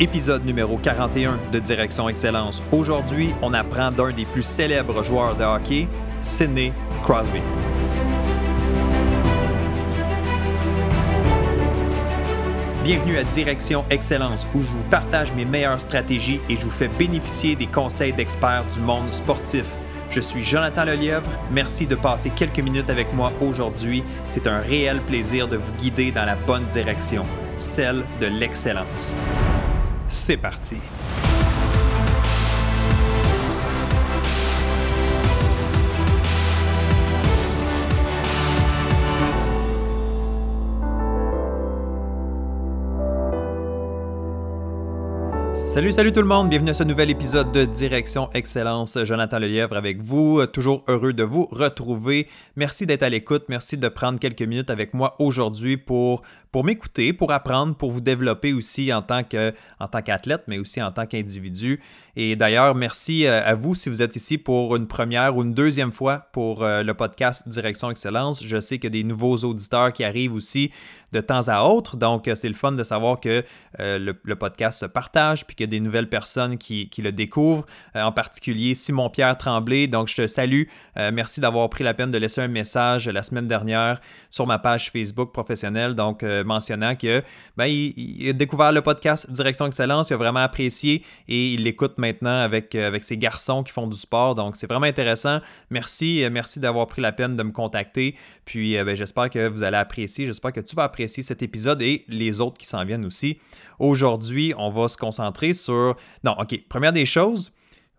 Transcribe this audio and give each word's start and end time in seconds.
Épisode 0.00 0.44
numéro 0.46 0.78
41 0.78 1.38
de 1.52 1.58
Direction 1.58 2.08
Excellence. 2.08 2.62
Aujourd'hui, 2.72 3.34
on 3.42 3.52
apprend 3.52 3.92
d'un 3.92 4.10
des 4.10 4.24
plus 4.24 4.42
célèbres 4.42 5.04
joueurs 5.04 5.36
de 5.36 5.44
hockey, 5.44 5.86
Sidney 6.22 6.72
Crosby. 7.02 7.40
Bienvenue 12.82 13.18
à 13.18 13.24
Direction 13.24 13.84
Excellence 13.90 14.48
où 14.54 14.62
je 14.62 14.68
vous 14.68 14.82
partage 14.90 15.32
mes 15.34 15.44
meilleures 15.44 15.80
stratégies 15.80 16.40
et 16.48 16.56
je 16.56 16.64
vous 16.64 16.70
fais 16.70 16.88
bénéficier 16.88 17.54
des 17.54 17.66
conseils 17.66 18.14
d'experts 18.14 18.64
du 18.72 18.80
monde 18.80 19.12
sportif. 19.12 19.66
Je 20.10 20.20
suis 20.20 20.42
Jonathan 20.42 20.86
Lelièvre. 20.86 21.30
Merci 21.52 21.86
de 21.86 21.94
passer 21.94 22.30
quelques 22.30 22.60
minutes 22.60 22.90
avec 22.90 23.12
moi 23.12 23.30
aujourd'hui. 23.40 24.02
C'est 24.30 24.46
un 24.46 24.58
réel 24.58 25.00
plaisir 25.02 25.48
de 25.48 25.58
vous 25.58 25.72
guider 25.74 26.12
dans 26.12 26.24
la 26.24 26.34
bonne 26.34 26.64
direction, 26.66 27.24
celle 27.58 28.04
de 28.20 28.26
l'excellence. 28.26 29.14
C'est 30.14 30.36
parti. 30.36 30.76
Salut, 45.54 45.92
salut 45.92 46.12
tout 46.12 46.20
le 46.20 46.26
monde, 46.26 46.50
bienvenue 46.50 46.72
à 46.72 46.74
ce 46.74 46.84
nouvel 46.84 47.08
épisode 47.08 47.50
de 47.50 47.64
Direction 47.64 48.28
Excellence. 48.34 48.98
Jonathan 49.04 49.38
Lelièvre 49.38 49.74
avec 49.74 50.02
vous, 50.02 50.44
toujours 50.44 50.84
heureux 50.88 51.14
de 51.14 51.22
vous 51.22 51.46
retrouver. 51.50 52.28
Merci 52.56 52.84
d'être 52.84 53.02
à 53.02 53.08
l'écoute, 53.08 53.44
merci 53.48 53.78
de 53.78 53.88
prendre 53.88 54.18
quelques 54.18 54.42
minutes 54.42 54.68
avec 54.68 54.92
moi 54.92 55.14
aujourd'hui 55.18 55.78
pour, 55.78 56.20
pour 56.52 56.64
m'écouter, 56.64 57.12
pour 57.14 57.32
apprendre, 57.32 57.74
pour 57.74 57.90
vous 57.90 58.02
développer 58.02 58.52
aussi 58.52 58.92
en 58.92 59.02
tant 59.02 59.22
qu'athlète, 59.24 60.42
mais 60.46 60.58
aussi 60.58 60.82
en 60.82 60.92
tant 60.92 61.06
qu'individu. 61.06 61.80
Et 62.14 62.36
d'ailleurs, 62.36 62.74
merci 62.74 63.26
euh, 63.26 63.42
à 63.42 63.54
vous 63.54 63.74
si 63.74 63.88
vous 63.88 64.02
êtes 64.02 64.16
ici 64.16 64.36
pour 64.36 64.76
une 64.76 64.86
première 64.86 65.34
ou 65.34 65.42
une 65.42 65.54
deuxième 65.54 65.92
fois 65.92 66.26
pour 66.32 66.62
euh, 66.62 66.82
le 66.82 66.92
podcast 66.92 67.48
Direction 67.48 67.90
Excellence. 67.90 68.44
Je 68.44 68.60
sais 68.60 68.76
qu'il 68.76 68.94
y 68.94 68.98
a 68.98 69.02
des 69.02 69.04
nouveaux 69.04 69.36
auditeurs 69.38 69.94
qui 69.94 70.04
arrivent 70.04 70.34
aussi 70.34 70.70
de 71.12 71.20
temps 71.20 71.48
à 71.48 71.62
autre. 71.62 71.96
Donc, 71.96 72.28
euh, 72.28 72.34
c'est 72.34 72.48
le 72.48 72.54
fun 72.54 72.72
de 72.72 72.84
savoir 72.84 73.18
que 73.18 73.42
le, 73.78 74.34
podcast 74.34 74.80
se 74.80 74.86
partage 74.86 75.46
puis 75.46 75.56
qu'il 75.56 75.64
y 75.64 75.68
a 75.68 75.70
des 75.70 75.80
nouvelles 75.80 76.08
personnes 76.08 76.58
qui, 76.58 76.90
le 76.98 77.12
découvrent, 77.12 77.64
en 77.94 78.12
particulier 78.12 78.74
Simon-Pierre 78.74 79.38
Tremblay. 79.38 79.86
Donc, 79.86 80.08
je 80.08 80.16
te 80.16 80.26
salue. 80.26 80.64
merci 80.96 81.40
d'avoir 81.40 81.68
pris 81.70 81.84
la 81.84 81.94
peine 81.94 82.10
de 82.10 82.18
laisser 82.18 82.40
un 82.40 82.48
message 82.48 83.08
la 83.08 83.22
semaine 83.22 83.46
dernière 83.46 84.00
sur 84.30 84.46
ma 84.46 84.58
page 84.58 84.90
Facebook 84.90 85.32
professionnelle. 85.32 85.94
Donc, 85.94 86.24
mentionnant 86.44 86.94
que 86.94 87.22
ben, 87.56 87.66
il, 87.66 88.28
a 88.28 88.32
découvert 88.32 88.72
le 88.72 88.82
podcast 88.82 89.30
Direction 89.30 89.66
Excellence, 89.66 90.10
il 90.10 90.14
a 90.14 90.16
vraiment 90.16 90.40
apprécié 90.40 91.04
et 91.28 91.54
il 91.54 91.64
l'écoute 91.64 91.98
maintenant 91.98 92.40
avec, 92.40 92.74
euh, 92.74 92.86
avec 92.86 93.04
ces 93.04 93.16
garçons 93.16 93.62
qui 93.62 93.72
font 93.72 93.86
du 93.86 93.96
sport. 93.96 94.34
Donc, 94.34 94.56
c'est 94.56 94.66
vraiment 94.66 94.86
intéressant. 94.86 95.40
Merci, 95.70 96.24
euh, 96.24 96.30
merci 96.30 96.60
d'avoir 96.60 96.86
pris 96.86 97.02
la 97.02 97.12
peine 97.12 97.36
de 97.36 97.42
me 97.42 97.52
contacter. 97.52 98.16
Puis, 98.44 98.76
euh, 98.76 98.84
ben, 98.84 98.96
j'espère 98.96 99.30
que 99.30 99.48
vous 99.48 99.62
allez 99.62 99.76
apprécier. 99.76 100.26
J'espère 100.26 100.52
que 100.52 100.60
tu 100.60 100.74
vas 100.74 100.84
apprécier 100.84 101.22
cet 101.22 101.42
épisode 101.42 101.82
et 101.82 102.04
les 102.08 102.40
autres 102.40 102.58
qui 102.58 102.66
s'en 102.66 102.84
viennent 102.84 103.04
aussi. 103.04 103.38
Aujourd'hui, 103.78 104.54
on 104.56 104.70
va 104.70 104.88
se 104.88 104.96
concentrer 104.96 105.52
sur. 105.54 105.96
Non, 106.24 106.36
OK. 106.38 106.60
Première 106.68 106.92
des 106.92 107.06
choses, 107.06 107.52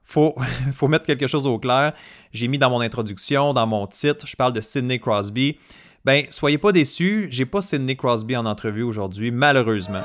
faut, 0.03 0.35
faut 0.73 0.87
mettre 0.87 1.05
quelque 1.05 1.27
chose 1.27 1.47
au 1.47 1.59
clair. 1.59 1.93
J'ai 2.31 2.47
mis 2.47 2.57
dans 2.57 2.69
mon 2.69 2.81
introduction, 2.81 3.53
dans 3.53 3.67
mon 3.67 3.87
titre, 3.87 4.27
je 4.27 4.35
parle 4.35 4.53
de 4.53 4.61
Sidney 4.61 4.99
Crosby. 4.99 5.57
Ben, 6.05 6.25
soyez 6.31 6.57
pas 6.57 6.73
déçus, 6.73 7.27
j'ai 7.29 7.45
pas 7.45 7.61
Sidney 7.61 7.95
Crosby 7.95 8.35
en 8.35 8.45
entrevue 8.45 8.83
aujourd'hui, 8.83 9.31
malheureusement. 9.31 10.03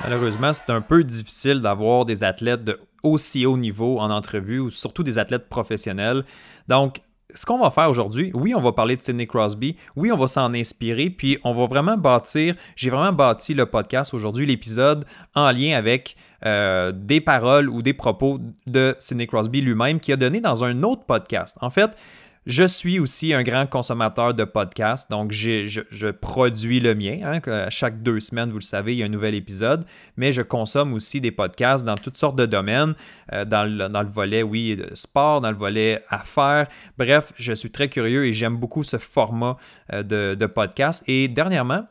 Malheureusement, 0.00 0.52
c'est 0.52 0.70
un 0.70 0.80
peu 0.80 1.02
difficile 1.02 1.60
d'avoir 1.60 2.04
des 2.04 2.22
athlètes 2.22 2.62
de 2.62 2.78
aussi 3.02 3.46
haut 3.46 3.56
niveau 3.56 3.98
en 3.98 4.10
entrevue, 4.10 4.60
ou 4.60 4.70
surtout 4.70 5.02
des 5.02 5.18
athlètes 5.18 5.48
professionnels. 5.48 6.24
Donc, 6.68 7.00
ce 7.34 7.46
qu'on 7.46 7.58
va 7.58 7.72
faire 7.72 7.90
aujourd'hui, 7.90 8.30
oui, 8.32 8.54
on 8.54 8.60
va 8.60 8.70
parler 8.70 8.94
de 8.94 9.02
Sidney 9.02 9.26
Crosby, 9.26 9.76
oui, 9.96 10.12
on 10.12 10.16
va 10.16 10.28
s'en 10.28 10.54
inspirer, 10.54 11.10
puis 11.10 11.38
on 11.42 11.54
va 11.54 11.66
vraiment 11.66 11.96
bâtir, 11.96 12.54
j'ai 12.76 12.90
vraiment 12.90 13.12
bâti 13.12 13.54
le 13.54 13.66
podcast 13.66 14.14
aujourd'hui, 14.14 14.46
l'épisode, 14.46 15.04
en 15.34 15.50
lien 15.50 15.76
avec 15.76 16.14
euh, 16.44 16.92
des 16.94 17.20
paroles 17.20 17.68
ou 17.68 17.82
des 17.82 17.94
propos 17.94 18.38
de 18.66 18.94
Sidney 19.00 19.26
Crosby 19.26 19.62
lui-même 19.62 19.98
qui 19.98 20.12
a 20.12 20.16
donné 20.16 20.40
dans 20.40 20.62
un 20.62 20.82
autre 20.84 21.04
podcast. 21.04 21.56
En 21.60 21.70
fait, 21.70 21.96
je 22.44 22.64
suis 22.64 22.98
aussi 22.98 23.32
un 23.32 23.44
grand 23.44 23.66
consommateur 23.66 24.34
de 24.34 24.42
podcasts, 24.42 25.08
donc 25.10 25.30
je, 25.30 26.10
produis 26.10 26.80
le 26.80 26.94
mien. 26.94 27.20
Hein, 27.24 27.68
chaque 27.70 28.02
deux 28.02 28.18
semaines, 28.18 28.50
vous 28.50 28.58
le 28.58 28.62
savez, 28.62 28.94
il 28.94 28.98
y 28.98 29.02
a 29.04 29.06
un 29.06 29.10
nouvel 29.10 29.36
épisode, 29.36 29.84
mais 30.16 30.32
je 30.32 30.42
consomme 30.42 30.92
aussi 30.92 31.20
des 31.20 31.30
podcasts 31.30 31.84
dans 31.84 31.96
toutes 31.96 32.16
sortes 32.16 32.36
de 32.36 32.46
domaines, 32.46 32.94
euh, 33.32 33.44
dans, 33.44 33.64
le, 33.64 34.08
volet, 34.08 34.42
oui, 34.42 34.80
sport, 34.94 35.40
dans 35.40 35.52
le 35.52 35.56
volet 35.56 36.02
affaires. 36.08 36.66
Bref, 36.98 37.32
je 37.36 37.52
suis 37.52 37.70
très 37.70 37.88
curieux 37.88 38.26
et 38.26 38.32
j'aime 38.32 38.56
beaucoup 38.56 38.82
ce 38.82 38.98
format 38.98 39.56
euh, 39.92 40.02
de, 40.02 40.46
podcast. 40.46 41.04
Et 41.06 41.28
dernièrement, 41.28 41.86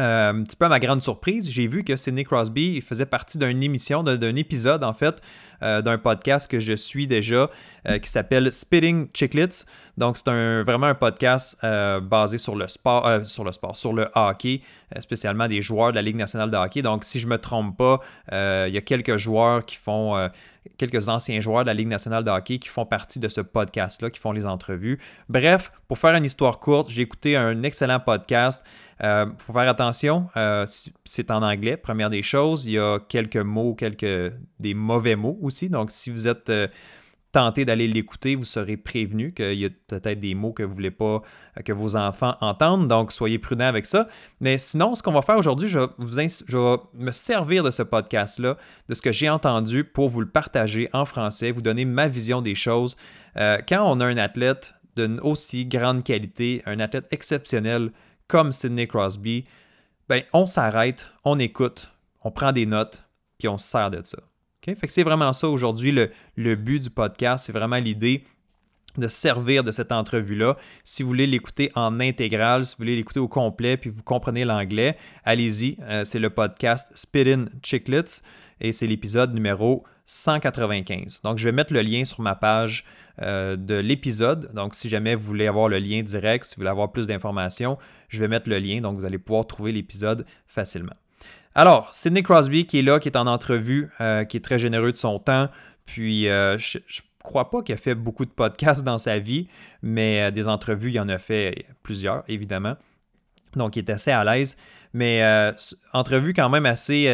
euh, 0.00 0.32
un 0.32 0.42
petit 0.42 0.56
peu 0.56 0.64
à 0.64 0.68
ma 0.68 0.80
grande 0.80 1.02
surprise, 1.02 1.50
j'ai 1.50 1.68
vu 1.68 1.84
que 1.84 1.96
Sidney 1.96 2.24
Crosby 2.24 2.80
faisait 2.80 3.06
partie 3.06 3.38
d'une 3.38 3.62
émission, 3.62 4.02
d'un 4.02 4.36
épisode 4.36 4.82
en 4.82 4.92
fait, 4.92 5.20
euh, 5.62 5.82
d'un 5.82 5.98
podcast 5.98 6.50
que 6.50 6.58
je 6.58 6.72
suis 6.72 7.06
déjà 7.06 7.50
euh, 7.88 7.98
qui 7.98 8.08
s'appelle 8.08 8.52
Spitting 8.52 9.08
Chicklets. 9.12 9.64
Donc 9.96 10.16
c'est 10.16 10.28
un, 10.28 10.62
vraiment 10.62 10.86
un 10.86 10.94
podcast 10.94 11.58
basé 12.02 12.38
sur 12.38 12.54
le 12.54 12.68
sport, 12.68 13.26
sur 13.26 13.42
le 13.42 13.50
sport, 13.50 13.76
sur 13.76 13.92
le 13.92 14.08
hockey, 14.14 14.60
spécialement 15.00 15.48
des 15.48 15.60
joueurs 15.60 15.90
de 15.90 15.96
la 15.96 16.02
Ligue 16.02 16.14
nationale 16.14 16.52
de 16.52 16.56
hockey. 16.56 16.82
Donc 16.82 17.04
si 17.04 17.18
je 17.18 17.26
me 17.26 17.36
trompe 17.36 17.76
pas, 17.76 17.98
il 18.30 18.72
y 18.72 18.78
a 18.78 18.80
quelques 18.80 19.16
joueurs 19.16 19.66
qui 19.66 19.74
font 19.74 20.30
quelques 20.76 21.08
anciens 21.08 21.40
joueurs 21.40 21.62
de 21.62 21.68
la 21.68 21.74
Ligue 21.74 21.88
nationale 21.88 22.24
de 22.24 22.30
hockey 22.30 22.58
qui 22.58 22.68
font 22.68 22.84
partie 22.84 23.18
de 23.18 23.28
ce 23.28 23.40
podcast-là, 23.40 24.10
qui 24.10 24.20
font 24.20 24.32
les 24.32 24.46
entrevues. 24.46 24.98
Bref, 25.28 25.72
pour 25.86 25.98
faire 25.98 26.14
une 26.14 26.24
histoire 26.24 26.58
courte, 26.58 26.90
j'ai 26.90 27.02
écouté 27.02 27.36
un 27.36 27.62
excellent 27.62 28.00
podcast. 28.00 28.64
Il 29.00 29.06
euh, 29.06 29.26
faut 29.38 29.52
faire 29.52 29.68
attention, 29.68 30.28
euh, 30.36 30.66
c'est 31.04 31.30
en 31.30 31.42
anglais, 31.42 31.76
première 31.76 32.10
des 32.10 32.22
choses. 32.22 32.66
Il 32.66 32.72
y 32.72 32.78
a 32.78 32.98
quelques 32.98 33.36
mots, 33.36 33.74
quelques 33.74 34.32
des 34.58 34.74
mauvais 34.74 35.14
mots 35.14 35.38
Donc, 35.68 35.90
si 35.90 36.10
vous 36.10 36.28
êtes 36.28 36.50
euh, 36.50 36.68
tenté 37.32 37.64
d'aller 37.64 37.88
l'écouter, 37.88 38.36
vous 38.36 38.44
serez 38.44 38.76
prévenu 38.76 39.32
qu'il 39.32 39.54
y 39.54 39.64
a 39.64 39.68
peut-être 39.86 40.20
des 40.20 40.34
mots 40.34 40.52
que 40.52 40.62
vous 40.62 40.70
ne 40.70 40.74
voulez 40.74 40.90
pas 40.90 41.22
que 41.64 41.72
vos 41.72 41.96
enfants 41.96 42.36
entendent. 42.40 42.88
Donc, 42.88 43.12
soyez 43.12 43.38
prudents 43.38 43.66
avec 43.66 43.86
ça. 43.86 44.08
Mais 44.40 44.58
sinon, 44.58 44.94
ce 44.94 45.02
qu'on 45.02 45.12
va 45.12 45.22
faire 45.22 45.36
aujourd'hui, 45.36 45.68
je, 45.68 45.78
vais 45.78 46.76
me 46.94 47.12
servir 47.12 47.62
de 47.62 47.70
ce 47.70 47.82
podcast-là, 47.82 48.56
de 48.88 48.94
ce 48.94 49.02
que 49.02 49.12
j'ai 49.12 49.28
entendu 49.28 49.84
pour 49.84 50.08
vous 50.08 50.20
le 50.20 50.28
partager 50.28 50.88
en 50.92 51.04
français, 51.04 51.50
vous 51.50 51.62
donner 51.62 51.84
ma 51.84 52.08
vision 52.08 52.40
des 52.40 52.54
choses. 52.54 52.96
quand 53.36 53.82
on 53.84 54.00
a 54.00 54.06
un 54.06 54.16
athlète 54.16 54.74
d'une 54.96 55.20
aussi 55.20 55.66
grande 55.66 56.02
qualité, 56.02 56.62
un 56.66 56.80
athlète 56.80 57.06
exceptionnel 57.10 57.92
comme 58.26 58.52
Sidney 58.52 58.86
Crosby, 58.86 59.44
ben, 60.08 60.22
on 60.32 60.46
s'arrête, 60.46 61.08
on 61.24 61.38
écoute, 61.38 61.92
on 62.22 62.30
prend 62.30 62.52
des 62.52 62.66
notes, 62.66 63.04
puis 63.38 63.48
on 63.48 63.58
se 63.58 63.66
sert 63.66 63.90
de 63.90 64.00
ça. 64.02 64.18
C'est 64.88 65.02
vraiment 65.02 65.32
ça 65.32 65.48
aujourd'hui 65.48 65.92
le, 66.36 66.54
but 66.54 66.82
du 66.82 66.90
podcast, 66.90 67.46
c'est 67.46 67.52
vraiment 67.52 67.76
l'idée 67.76 68.24
de 68.96 69.06
servir 69.08 69.62
de 69.62 69.70
cette 69.70 69.92
entrevue-là. 69.92 70.56
Si 70.82 71.02
vous 71.02 71.08
voulez 71.08 71.26
l'écouter 71.26 71.70
en 71.74 72.00
intégral, 72.00 72.64
si 72.64 72.74
vous 72.74 72.78
voulez 72.78 72.96
l'écouter 72.96 73.20
au 73.20 73.28
complet, 73.28 73.76
puis 73.76 73.90
vous 73.90 74.02
comprenez 74.02 74.44
l'anglais, 74.44 74.96
allez-y. 75.24 75.76
Euh, 75.82 76.04
c'est 76.04 76.18
le 76.18 76.30
podcast 76.30 76.90
Spittin' 76.94 77.46
Chicklets 77.62 78.22
et 78.60 78.72
c'est 78.72 78.86
l'épisode 78.86 79.34
numéro 79.34 79.84
195. 80.06 81.20
Donc, 81.22 81.38
je 81.38 81.44
vais 81.44 81.52
mettre 81.52 81.72
le 81.72 81.82
lien 81.82 82.04
sur 82.04 82.22
ma 82.22 82.34
page 82.34 82.84
euh, 83.20 83.56
de 83.56 83.74
l'épisode. 83.74 84.50
Donc, 84.54 84.74
si 84.74 84.88
jamais 84.88 85.14
vous 85.14 85.24
voulez 85.24 85.46
avoir 85.46 85.68
le 85.68 85.78
lien 85.78 86.02
direct, 86.02 86.46
si 86.46 86.56
vous 86.56 86.60
voulez 86.60 86.70
avoir 86.70 86.90
plus 86.90 87.06
d'informations, 87.06 87.78
je 88.08 88.20
vais 88.20 88.28
mettre 88.28 88.48
le 88.48 88.58
lien. 88.58 88.80
Donc, 88.80 88.98
vous 88.98 89.04
allez 89.04 89.18
pouvoir 89.18 89.46
trouver 89.46 89.70
l'épisode 89.70 90.24
facilement. 90.46 90.94
Alors, 91.58 91.92
Sidney 91.92 92.22
Crosby 92.22 92.66
qui 92.66 92.78
est 92.78 92.82
là, 92.82 93.00
qui 93.00 93.08
est 93.08 93.16
en 93.16 93.26
entrevue, 93.26 93.90
euh, 94.00 94.24
qui 94.24 94.36
est 94.36 94.40
très 94.40 94.60
généreux 94.60 94.92
de 94.92 94.96
son 94.96 95.18
temps. 95.18 95.48
Puis, 95.86 96.28
euh, 96.28 96.56
je, 96.56 96.78
ne 96.78 96.82
crois 97.24 97.50
pas 97.50 97.62
qu'il 97.62 97.74
a 97.74 97.78
fait 97.78 97.96
beaucoup 97.96 98.24
de 98.24 98.30
podcasts 98.30 98.84
dans 98.84 98.98
sa 98.98 99.18
vie, 99.18 99.48
mais 99.82 100.30
des 100.30 100.46
entrevues, 100.46 100.92
il 100.92 101.00
en 101.00 101.08
a 101.08 101.18
fait 101.18 101.66
plusieurs, 101.82 102.22
évidemment. 102.28 102.76
Donc, 103.56 103.74
il 103.74 103.80
est 103.80 103.90
assez 103.90 104.12
à 104.12 104.22
l'aise. 104.24 104.56
Mais 104.94 105.22
entrevue 105.92 106.32
quand 106.32 106.48
même 106.48 106.64
assez 106.64 107.08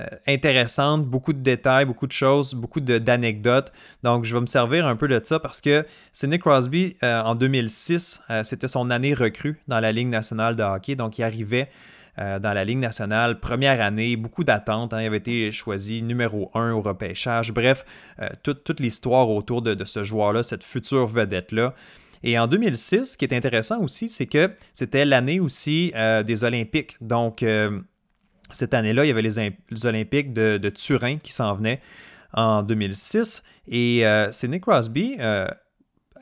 euh, 0.00 0.06
intéressante, 0.28 1.06
beaucoup 1.06 1.32
de 1.32 1.40
détails, 1.40 1.84
beaucoup 1.84 2.06
de 2.06 2.12
choses, 2.12 2.54
beaucoup 2.54 2.80
d'anecdotes. 2.80 3.72
Donc, 4.04 4.24
je 4.24 4.34
vais 4.34 4.40
me 4.40 4.46
servir 4.46 4.86
un 4.86 4.94
peu 4.94 5.08
de 5.08 5.20
ça 5.24 5.40
parce 5.40 5.60
que 5.60 5.84
Sidney 6.12 6.38
Crosby, 6.38 6.96
euh, 7.02 7.20
en 7.22 7.34
2006, 7.34 8.20
euh, 8.30 8.44
c'était 8.44 8.68
son 8.68 8.90
année 8.90 9.12
recrue 9.12 9.60
dans 9.66 9.80
la 9.80 9.90
Ligue 9.90 10.08
nationale 10.08 10.54
de 10.54 10.62
hockey. 10.62 10.94
Donc, 10.94 11.18
il 11.18 11.24
arrivait 11.24 11.68
dans 12.18 12.52
la 12.52 12.64
Ligue 12.64 12.78
nationale, 12.78 13.38
première 13.40 13.80
année, 13.80 14.16
beaucoup 14.16 14.44
d'attentes. 14.44 14.92
Hein. 14.92 15.02
il 15.02 15.06
avait 15.06 15.18
été 15.18 15.52
choisi 15.52 16.02
numéro 16.02 16.50
un 16.54 16.72
au 16.72 16.82
repêchage. 16.82 17.52
Bref, 17.52 17.84
toute, 18.42 18.80
l'histoire 18.80 19.30
autour 19.30 19.62
de, 19.62 19.84
ce 19.84 20.02
joueur-là, 20.02 20.42
cette 20.42 20.64
future 20.64 21.06
vedette-là. 21.06 21.74
Et 22.24 22.38
en 22.38 22.48
2006, 22.48 23.12
ce 23.12 23.16
qui 23.16 23.24
est 23.24 23.34
intéressant 23.34 23.80
aussi, 23.80 24.08
c'est 24.08 24.26
que 24.26 24.50
c'était 24.72 25.04
l'année 25.04 25.38
aussi 25.38 25.92
des 26.26 26.44
Olympiques. 26.44 26.96
Donc, 27.00 27.44
Cette 28.50 28.74
année-là, 28.74 29.04
il 29.04 29.08
y 29.08 29.10
avait 29.10 29.22
les, 29.22 29.86
Olympiques 29.86 30.32
de, 30.32 30.68
Turin 30.70 31.18
qui 31.18 31.32
s'en 31.32 31.54
venaient 31.54 31.80
en 32.32 32.62
2006. 32.62 33.42
Et 33.68 34.06
euh, 34.06 34.30
c'est 34.32 34.48
Nick 34.48 34.62
Crosby, 34.62 35.16
euh, 35.20 35.46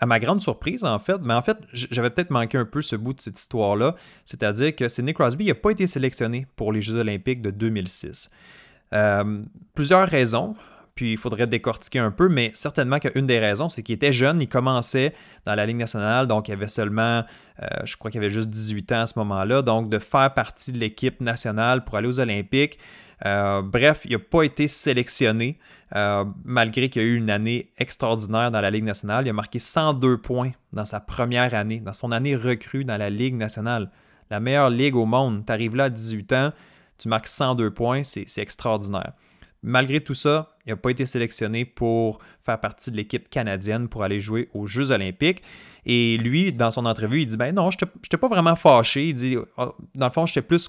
à 0.00 0.06
ma 0.06 0.18
grande 0.18 0.40
surprise 0.40 0.84
en 0.84 0.98
fait, 0.98 1.18
mais 1.22 1.34
en 1.34 1.42
fait, 1.42 1.58
j'avais 1.72 2.10
peut-être 2.10 2.30
manqué 2.30 2.58
un 2.58 2.64
peu 2.64 2.82
ce 2.82 2.96
bout 2.96 3.12
de 3.12 3.20
cette 3.20 3.38
histoire-là, 3.38 3.94
c'est-à-dire 4.24 4.74
que 4.74 5.00
Nick 5.00 5.16
Crosby 5.16 5.46
n'a 5.46 5.54
pas 5.54 5.70
été 5.70 5.86
sélectionné 5.86 6.46
pour 6.56 6.72
les 6.72 6.82
Jeux 6.82 6.98
olympiques 6.98 7.42
de 7.42 7.50
2006. 7.50 8.30
Euh, 8.92 9.42
plusieurs 9.74 10.08
raisons 10.08 10.54
puis 10.96 11.12
il 11.12 11.18
faudrait 11.18 11.46
décortiquer 11.46 11.98
un 11.98 12.10
peu, 12.10 12.28
mais 12.28 12.50
certainement 12.54 12.98
qu'une 12.98 13.26
des 13.26 13.38
raisons, 13.38 13.68
c'est 13.68 13.82
qu'il 13.82 13.94
était 13.94 14.14
jeune, 14.14 14.40
il 14.40 14.48
commençait 14.48 15.12
dans 15.44 15.54
la 15.54 15.66
Ligue 15.66 15.76
nationale, 15.76 16.26
donc 16.26 16.48
il 16.48 16.52
avait 16.52 16.68
seulement, 16.68 17.22
euh, 17.62 17.66
je 17.84 17.96
crois 17.98 18.10
qu'il 18.10 18.20
avait 18.20 18.30
juste 18.30 18.48
18 18.48 18.92
ans 18.92 19.00
à 19.02 19.06
ce 19.06 19.18
moment-là, 19.18 19.60
donc 19.60 19.90
de 19.90 19.98
faire 19.98 20.32
partie 20.32 20.72
de 20.72 20.78
l'équipe 20.78 21.20
nationale 21.20 21.84
pour 21.84 21.96
aller 21.96 22.08
aux 22.08 22.18
Olympiques. 22.18 22.78
Euh, 23.24 23.62
bref, 23.62 24.02
il 24.04 24.12
n'a 24.12 24.18
pas 24.18 24.42
été 24.42 24.68
sélectionné, 24.68 25.58
euh, 25.94 26.24
malgré 26.44 26.88
qu'il 26.88 27.02
a 27.02 27.04
eu 27.04 27.16
une 27.16 27.30
année 27.30 27.72
extraordinaire 27.78 28.50
dans 28.50 28.60
la 28.60 28.70
Ligue 28.70 28.84
nationale. 28.84 29.26
Il 29.26 29.30
a 29.30 29.32
marqué 29.32 29.58
102 29.58 30.18
points 30.18 30.52
dans 30.72 30.84
sa 30.84 31.00
première 31.00 31.54
année, 31.54 31.80
dans 31.80 31.94
son 31.94 32.12
année 32.12 32.36
recrue 32.36 32.84
dans 32.84 32.96
la 32.96 33.10
Ligue 33.10 33.34
nationale. 33.34 33.90
La 34.30 34.40
meilleure 34.40 34.70
ligue 34.70 34.96
au 34.96 35.06
monde. 35.06 35.44
Tu 35.46 35.52
arrives 35.52 35.76
là 35.76 35.84
à 35.84 35.90
18 35.90 36.32
ans, 36.32 36.52
tu 36.98 37.08
marques 37.08 37.28
102 37.28 37.70
points, 37.70 38.02
c'est 38.02 38.38
extraordinaire. 38.38 39.12
Malgré 39.62 40.00
tout 40.00 40.14
ça, 40.14 40.54
il 40.66 40.70
n'a 40.70 40.76
pas 40.76 40.90
été 40.90 41.06
sélectionné 41.06 41.64
pour 41.64 42.18
faire 42.44 42.60
partie 42.60 42.90
de 42.90 42.96
l'équipe 42.96 43.28
canadienne 43.28 43.88
pour 43.88 44.04
aller 44.04 44.20
jouer 44.20 44.48
aux 44.54 44.66
Jeux 44.66 44.90
olympiques. 44.90 45.42
Et 45.86 46.18
lui, 46.18 46.52
dans 46.52 46.70
son 46.70 46.86
entrevue, 46.86 47.22
il 47.22 47.26
dit 47.26 47.36
Ben 47.36 47.54
non, 47.54 47.70
je 47.70 47.78
n'étais 47.84 48.16
pas 48.16 48.28
vraiment 48.28 48.56
fâché. 48.56 49.08
Il 49.08 49.14
dit 49.14 49.36
oh, 49.56 49.74
Dans 49.94 50.06
le 50.06 50.12
fond, 50.12 50.26
j'étais 50.26 50.42
plus. 50.42 50.68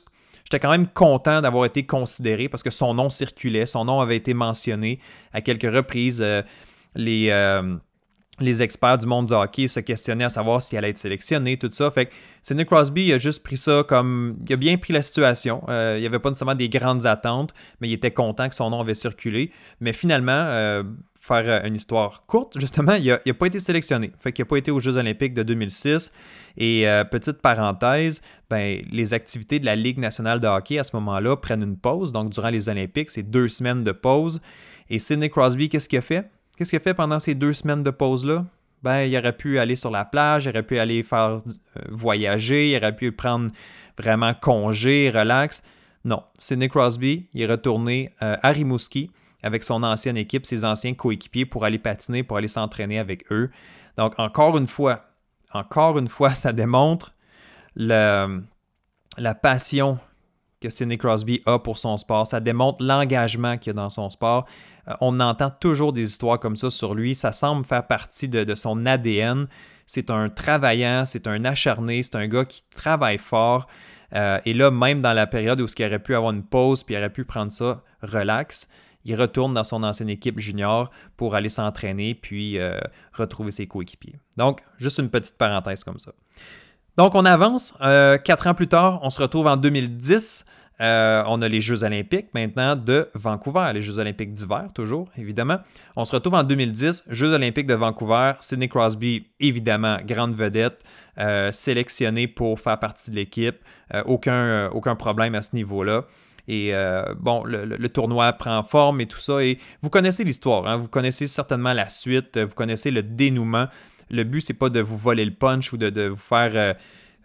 J'étais 0.50 0.62
quand 0.62 0.72
même 0.72 0.88
content 0.88 1.42
d'avoir 1.42 1.66
été 1.66 1.86
considéré 1.86 2.48
parce 2.48 2.64
que 2.64 2.72
son 2.72 2.94
nom 2.94 3.10
circulait, 3.10 3.66
son 3.66 3.84
nom 3.84 4.00
avait 4.00 4.16
été 4.16 4.34
mentionné 4.34 4.98
à 5.34 5.42
quelques 5.42 5.70
reprises. 5.70 6.22
Euh, 6.22 6.42
les, 6.96 7.28
euh, 7.32 7.76
les 8.40 8.62
experts 8.62 9.00
du 9.00 9.08
monde 9.08 9.28
du 9.28 9.34
hockey 9.34 9.68
se 9.68 9.82
questionnaient 9.82 10.24
à 10.24 10.30
savoir 10.30 10.62
s'il 10.62 10.78
allait 10.78 10.92
être 10.92 10.98
sélectionné, 10.98 11.58
tout 11.58 11.70
ça. 11.74 11.92
Fait 11.92 12.06
que 12.06 12.14
Sidney 12.44 12.66
Crosby 12.66 13.12
a 13.12 13.20
juste 13.20 13.44
pris 13.44 13.58
ça 13.58 13.84
comme. 13.86 14.38
Il 14.48 14.54
a 14.54 14.56
bien 14.56 14.78
pris 14.78 14.94
la 14.94 15.02
situation. 15.02 15.66
Euh, 15.68 15.96
il 15.98 16.00
n'y 16.00 16.08
avait 16.08 16.20
pas 16.20 16.30
nécessairement 16.30 16.56
des 16.56 16.70
grandes 16.70 17.06
attentes, 17.06 17.54
mais 17.82 17.90
il 17.90 17.94
était 17.94 18.12
content 18.12 18.48
que 18.48 18.56
son 18.56 18.70
nom 18.70 18.80
avait 18.80 18.96
circulé. 18.96 19.52
Mais 19.82 19.92
finalement, 19.92 20.48
faire 21.28 21.44
euh, 21.48 21.68
une 21.68 21.76
histoire 21.76 22.24
courte, 22.26 22.60
justement, 22.60 22.94
il 22.94 23.20
n'a 23.26 23.34
pas 23.34 23.48
été 23.48 23.60
sélectionné. 23.60 24.12
Fait 24.20 24.32
qu'il 24.32 24.44
n'a 24.44 24.48
pas 24.48 24.58
été 24.58 24.72
aux 24.72 24.80
Jeux 24.80 24.98
Olympiques 24.98 25.34
de 25.34 25.44
2006. 25.44 26.12
Et 26.60 26.88
petite 27.12 27.40
parenthèse, 27.44 28.20
ben, 28.50 28.82
les 28.92 29.14
activités 29.14 29.60
de 29.60 29.66
la 29.66 29.76
Ligue 29.76 30.00
nationale 30.00 30.40
de 30.40 30.48
hockey 30.48 30.80
à 30.80 30.84
ce 30.84 30.96
moment-là 30.96 31.36
prennent 31.36 31.62
une 31.62 31.78
pause. 31.78 32.12
Donc, 32.12 32.32
durant 32.32 32.50
les 32.50 32.68
Olympiques, 32.68 33.12
c'est 33.12 33.22
deux 33.22 33.48
semaines 33.48 33.84
de 33.84 33.92
pause. 33.92 34.42
Et 34.90 34.98
Sidney 34.98 35.30
Crosby, 35.30 35.70
qu'est-ce 35.70 35.88
qu'il 35.88 36.00
a 36.00 36.02
fait? 36.02 36.32
Qu'est-ce 36.58 36.72
qu'il 36.72 36.78
a 36.78 36.82
fait 36.82 36.96
pendant 36.96 37.20
ces 37.20 37.36
deux 37.36 37.54
semaines 37.54 37.84
de 37.84 37.92
pause-là? 37.92 38.46
Ben, 38.84 39.02
il 39.02 39.16
aurait 39.18 39.36
pu 39.36 39.60
aller 39.60 39.76
sur 39.76 39.92
la 39.92 40.06
plage, 40.06 40.46
il 40.46 40.50
aurait 40.50 40.64
pu 40.64 40.80
aller 40.80 41.04
faire 41.04 41.40
euh, 41.40 41.82
voyager, 41.90 42.72
il 42.72 42.78
aurait 42.78 42.96
pu 42.96 43.12
prendre 43.12 43.52
vraiment 43.98 44.34
congé, 44.34 45.12
relax. 45.14 45.62
Non, 46.06 46.24
Sidney 46.38 46.70
Crosby, 46.70 47.28
il 47.34 47.42
est 47.42 47.48
retourné 47.48 48.14
euh, 48.22 48.38
à 48.42 48.52
Rimouski 48.52 49.12
avec 49.44 49.64
son 49.64 49.84
ancienne 49.84 50.18
équipe, 50.18 50.46
ses 50.46 50.66
anciens 50.66 50.94
coéquipiers 50.94 51.46
pour 51.46 51.66
aller 51.66 51.80
patiner, 51.80 52.24
pour 52.24 52.38
aller 52.38 52.48
s'entraîner 52.48 53.00
avec 53.00 53.32
eux. 53.32 53.50
Donc, 53.98 54.14
encore 54.18 54.58
une 54.58 54.68
fois, 54.68 55.06
encore 55.54 55.98
une 55.98 56.08
fois, 56.08 56.34
ça 56.34 56.54
démontre 56.54 57.14
la 57.76 58.28
passion 59.42 60.00
que 60.62 60.70
Sidney 60.70 60.98
Crosby 60.98 61.42
a 61.46 61.60
pour 61.60 61.78
son 61.78 61.98
sport. 61.98 62.28
Ça 62.28 62.40
démontre 62.40 62.84
l'engagement 62.84 63.58
qu'il 63.58 63.72
a 63.72 63.74
dans 63.74 63.90
son 63.90 64.10
sport. 64.10 64.46
Euh, 64.88 64.94
on 65.02 65.20
entend 65.20 65.50
toujours 65.50 65.94
des 65.94 66.04
histoires 66.04 66.40
comme 66.40 66.56
ça 66.56 66.70
sur 66.70 66.96
lui. 66.96 67.16
Ça 67.16 67.34
semble 67.34 67.66
faire 67.66 67.86
partie 67.86 68.28
de, 68.28 68.56
son 68.56 68.86
ADN. 68.86 69.48
C'est 69.86 70.10
un 70.10 70.30
travaillant, 70.30 71.06
c'est 71.06 71.28
un 71.28 71.46
acharné, 71.46 72.04
c'est 72.04 72.16
un 72.16 72.28
gars 72.28 72.46
qui 72.46 72.64
travaille 72.76 73.18
fort. 73.18 73.68
Euh, 74.14 74.40
et 74.46 74.54
là, 74.54 74.72
même 74.72 75.02
dans 75.02 75.14
la 75.14 75.28
période 75.28 75.60
où 75.62 75.68
il 75.68 75.86
aurait 75.86 76.00
pu 76.00 76.16
avoir 76.16 76.34
une 76.34 76.44
pause, 76.44 76.84
puis 76.84 76.96
il 76.96 76.98
aurait 76.98 77.12
pu 77.12 77.26
prendre 77.26 77.52
ça 77.52 77.84
relax, 78.02 78.68
il 79.08 79.16
retourne 79.16 79.54
dans 79.54 79.64
son 79.64 79.84
ancienne 79.84 80.10
équipe 80.10 80.40
junior 80.40 80.92
pour 81.16 81.36
aller 81.36 81.50
s'entraîner, 81.50 82.14
puis 82.14 82.60
euh, 82.60 82.80
retrouver 83.14 83.52
ses 83.52 83.68
coéquipiers. 83.68 84.20
Donc, 84.38 84.62
juste 84.78 85.00
une 85.00 85.10
petite 85.10 85.38
parenthèse 85.38 85.84
comme 85.84 86.00
ça. 86.00 86.12
Donc, 86.98 87.16
on 87.16 87.26
avance. 87.26 87.74
quatre 88.24 88.48
ans 88.48 88.54
plus 88.54 88.68
tard, 88.68 89.00
on 89.04 89.10
se 89.10 89.22
retrouve 89.22 89.48
en 89.48 89.58
2010. 89.58 90.46
Euh, 90.80 91.24
on 91.26 91.42
a 91.42 91.48
les 91.48 91.60
Jeux 91.60 91.84
olympiques 91.84 92.28
maintenant 92.34 92.76
de 92.76 93.10
Vancouver, 93.16 93.72
les 93.74 93.82
Jeux 93.82 93.98
olympiques 93.98 94.34
d'hiver 94.34 94.68
toujours, 94.76 95.10
évidemment. 95.18 95.58
On 95.96 96.06
se 96.06 96.16
retrouve 96.16 96.36
en 96.36 96.44
2010, 96.44 97.06
Jeux 97.10 97.34
olympiques 97.34 97.66
de 97.66 97.74
Vancouver. 97.74 98.34
Sidney 98.42 98.68
Crosby, 98.68 99.28
évidemment, 99.40 99.98
grande 100.06 100.36
vedette, 100.36 100.84
euh, 101.18 101.52
sélectionné 101.52 102.28
pour 102.28 102.60
faire 102.60 102.80
partie 102.80 103.10
de 103.10 103.16
l'équipe. 103.16 103.58
Euh, 103.94 104.04
aucun, 104.06 104.70
aucun 104.70 104.96
problème 104.96 105.34
à 105.34 105.42
ce 105.42 105.56
niveau-là. 105.56 106.04
Et 106.48 106.72
bon, 107.20 107.44
le, 107.44 107.90
tournoi 107.90 108.32
prend 108.34 108.64
forme 108.64 109.02
et 109.02 109.06
tout 109.06 109.20
ça. 109.20 109.44
Et 109.44 109.58
vous 109.82 109.90
connaissez 109.90 110.24
l'histoire, 110.24 110.66
hein. 110.66 110.78
vous 110.78 110.88
connaissez 110.88 111.28
certainement 111.28 111.74
la 111.74 111.90
suite, 111.90 112.38
vous 112.38 112.56
connaissez 112.56 112.90
le 112.90 113.04
dénouement. 113.04 113.68
Le 114.10 114.24
but, 114.24 114.40
c'est 114.40 114.54
pas 114.54 114.70
de 114.70 114.80
vous 114.80 114.98
voler 114.98 115.26
le 115.26 115.34
punch 115.34 115.74
ou 115.74 115.78
de, 115.78 115.90
de 115.90 116.08
vous 116.08 116.16
faire 116.16 116.76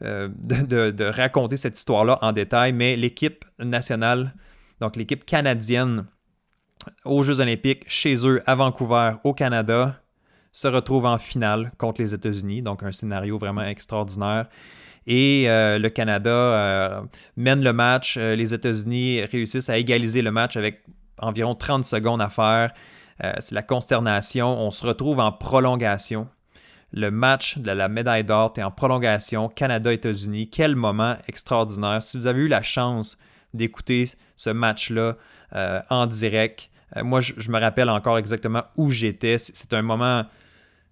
euh, 0.03 0.29
de, 0.39 1.05
raconter 1.05 1.57
cette 1.57 1.79
histoire-là 1.79 2.19
en 2.23 2.33
détail, 2.33 2.73
mais 2.73 2.97
l'équipe 2.97 3.45
nationale, 3.61 4.35
donc 4.81 4.97
l'équipe 4.97 5.25
canadienne 5.25 6.07
aux 7.05 7.23
Jeux 7.23 7.39
olympiques, 7.41 7.85
chez 7.87 8.27
eux, 8.27 8.43
à 8.47 8.57
Vancouver, 8.57 9.13
au 9.23 9.33
Canada, 9.33 10.01
se 10.51 10.67
retrouve 10.67 11.07
en 11.07 11.19
finale 11.19 11.73
contre 11.79 12.01
les 12.03 12.15
États-Unis, 12.15 12.63
donc 12.63 12.83
un 12.83 12.91
scénario 12.91 13.39
vraiment 13.39 13.63
extraordinaire. 13.63 14.49
Et 15.07 15.45
euh, 15.49 15.79
le 15.79 15.89
Canada 15.89 16.31
euh, 16.31 17.03
mène 17.37 17.63
le 17.63 17.73
match, 17.73 18.17
les 18.17 18.55
États-Unis 18.55 19.23
réussissent 19.23 19.69
à 19.69 19.79
égaliser 19.79 20.23
le 20.23 20.31
match 20.31 20.57
avec 20.57 20.83
environ 21.19 21.55
30 21.55 21.85
secondes 21.85 22.21
à 22.21 22.29
faire. 22.29 22.73
c'est 23.41 23.55
la 23.55 23.63
consternation. 23.63 24.49
On 24.61 24.71
se 24.71 24.87
retrouve 24.87 25.21
en 25.21 25.33
prolongation 25.33 26.29
le 26.93 27.11
match 27.11 27.59
de 27.59 27.71
la 27.71 27.89
médaille 27.89 28.25
d'or 28.25 28.53
est 28.57 28.63
en 28.63 28.71
prolongation 28.71 29.49
Canada-États-Unis. 29.49 30.51
Quel 30.51 30.77
moment 30.77 31.17
extraordinaire. 31.27 32.03
Si 32.03 32.19
vous 32.19 32.27
avez 32.27 32.43
eu 32.43 32.49
la 32.49 32.63
chance 32.63 33.17
d'écouter 33.55 34.11
ce 34.37 34.51
match-là 34.51 35.17
euh, 35.55 35.81
en 35.89 36.07
direct, 36.07 36.71
euh, 36.97 37.05
moi, 37.05 37.21
je, 37.21 37.51
me 37.51 37.59
rappelle 37.59 37.89
encore 37.89 38.19
exactement 38.19 38.65
où 38.77 38.91
j'étais. 38.91 39.39
C'est 39.39 39.73
un 39.73 39.83
moment... 39.83 40.25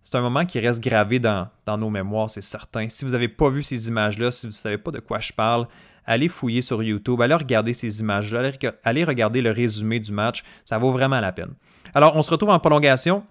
C'est 0.03 0.17
un 0.17 0.23
moment 0.23 0.45
qui 0.45 0.59
reste 0.59 0.81
gravé 0.81 1.19
dans, 1.19 1.49
nos 1.67 1.91
mémoires, 1.91 2.31
c'est 2.31 2.43
certain. 2.43 2.89
Si 2.89 3.05
vous 3.05 3.13
n'avez 3.13 3.29
pas 3.29 3.51
vu 3.51 3.63
ces 3.63 3.89
images-là, 3.89 4.33
si 4.33 4.47
vous 4.47 4.51
ne 4.51 4.55
savez 4.55 4.79
pas 4.79 4.91
de 4.91 5.01
quoi 5.01 5.21
je 5.21 5.33
parle, 5.33 5.69
allez 6.07 6.29
fouiller 6.29 6.63
sur 6.63 6.83
YouTube, 6.83 7.21
allez 7.21 7.35
regarder 7.35 7.75
ces 7.75 8.01
images-là, 8.01 8.41
allez, 8.41 8.59
allez 8.83 9.05
regarder 9.05 9.43
le 9.43 9.51
résumé 9.51 10.01
du 10.01 10.13
match. 10.13 10.43
Ça 10.65 10.79
vaut 10.79 10.93
vraiment 10.93 11.21
la 11.21 11.33
peine. 11.33 11.55
Alors, 11.95 12.17
on 12.17 12.23
se 12.23 12.31
retrouve 12.31 12.51
en 12.51 12.59
prolongation. 12.59 13.25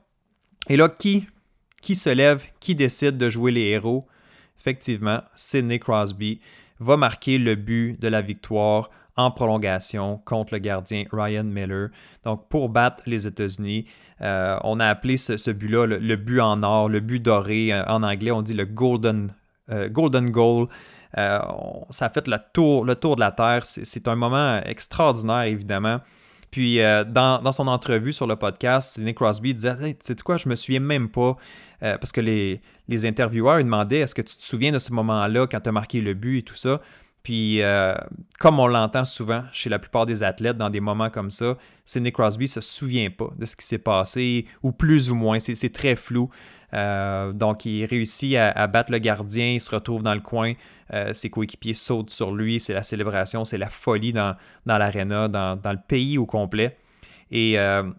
Et 0.70 0.78
là, 0.78 0.90
qui 0.90 1.28
qui 1.82 1.96
se 1.96 2.10
lève, 2.10 2.44
qui 2.60 2.76
décide 2.76 3.18
de 3.18 3.30
jouer 3.30 3.52
les 3.52 3.70
héros? 3.70 4.08
Effectivement, 4.60 5.22
Sidney 5.36 5.80
Crosby 5.80 6.42
va 6.80 6.98
marquer 6.98 7.38
le 7.38 7.56
but 7.56 8.00
de 8.00 8.08
la 8.08 8.22
victoire 8.22 8.90
en 9.20 9.32
prolongation 9.32 10.22
contre 10.24 10.54
le 10.54 10.60
gardien 10.60 11.04
Ryan 11.12 11.44
Miller. 11.44 11.90
Donc, 12.24 12.48
pour 12.48 12.70
battre 12.70 13.04
les 13.06 13.28
États-Unis, 13.28 13.86
euh, 14.22 14.58
on 14.64 14.80
a 14.80 14.88
appelé 14.88 15.18
ce, 15.18 15.52
but-là 15.52 15.86
le, 15.86 16.16
but 16.16 16.40
en 16.40 16.64
or, 16.64 16.88
le 16.88 17.02
but 17.02 17.20
doré. 17.20 17.74
Euh, 17.74 17.84
en 17.88 18.02
anglais, 18.02 18.32
on 18.32 18.42
dit 18.42 18.54
le 18.54 18.64
golden, 18.64 19.34
euh, 19.72 19.90
golden 19.90 20.32
goal. 20.32 20.68
ça 21.16 22.06
a 22.06 22.10
fait 22.10 22.30
le 22.30 22.38
tour, 22.54 22.86
le 22.86 22.96
tour 22.96 23.18
de 23.18 23.20
la 23.20 23.32
Terre. 23.32 23.66
C'est 23.66 24.08
un 24.08 24.16
moment 24.16 24.62
extraordinaire, 24.64 25.44
évidemment. 25.44 26.00
Puis 26.50 26.80
euh, 26.80 27.04
dans, 27.04 27.52
son 27.52 27.68
entrevue 27.68 28.14
sur 28.14 28.26
le 28.26 28.38
podcast, 28.38 28.94
Sidney 28.94 29.14
Crosby 29.14 29.54
disait 29.54 29.76
Tu 29.76 29.96
sais 30.00 30.16
quoi, 30.16 30.38
je 30.38 30.48
me 30.48 30.56
souviens 30.56 30.80
même 30.80 31.10
pas. 31.10 31.36
Parce 31.82 32.12
que 32.12 32.22
les, 32.22 32.62
les 32.90 33.06
intervieweurs 33.06 33.58
demandaient 33.60 34.00
Est-ce 34.00 34.14
que 34.14 34.22
tu 34.22 34.36
te 34.36 34.44
souviens 34.44 34.74
de 34.74 34.80
ce 34.80 34.92
moment-là 34.92 35.48
quand 35.48 35.62
tu 35.62 35.70
as 35.70 35.72
marqué 35.72 36.02
le 36.02 36.14
but 36.14 36.40
et 36.40 36.42
tout 36.42 36.56
ça? 36.56 36.82
Puis, 37.24 37.62
euh, 37.62 37.94
comme 38.40 38.60
on 38.60 38.68
l'entend 38.68 39.06
souvent 39.06 39.44
chez 39.52 39.70
la 39.70 39.78
plupart 39.78 40.06
des 40.06 40.24
athlètes 40.24 40.58
dans 40.58 40.70
des 40.70 40.80
moments 40.80 41.10
comme 41.10 41.32
ça, 41.32 41.58
Sidney 41.86 42.12
Crosby 42.12 42.48
se 42.48 42.62
souvient 42.62 43.10
pas 43.10 43.30
de 43.38 43.46
ce 43.46 43.56
qui 43.56 43.66
s'est 43.66 43.78
passé, 43.78 44.46
ou 44.64 44.72
plus 44.72 45.12
ou 45.12 45.16
moins, 45.16 45.40
c'est 45.40 45.74
très 45.74 45.96
flou. 45.96 46.30
Euh, 46.74 47.34
donc, 47.34 47.66
il 47.66 47.86
réussit 47.86 48.36
à, 48.36 48.68
battre 48.68 48.92
le 48.92 49.00
gardien, 49.00 49.54
il 49.54 49.62
se 49.62 49.72
retrouve 49.72 50.04
dans 50.04 50.14
le 50.14 50.20
coin, 50.22 50.54
euh, 50.94 51.14
ses 51.14 51.30
coéquipiers 51.30 51.74
sautent 51.74 52.12
sur 52.12 52.34
lui, 52.34 52.60
c'est 52.60 52.74
la 52.74 52.84
célébration, 52.84 53.46
c'est 53.46 53.58
la 53.58 53.70
folie 53.70 54.14
dans, 54.14 54.36
dans 54.66 54.78
dans, 55.30 55.72
le 55.72 55.88
pays 55.88 56.18
au 56.18 56.26
complet. 56.26 56.78
Euh, 57.34 57.92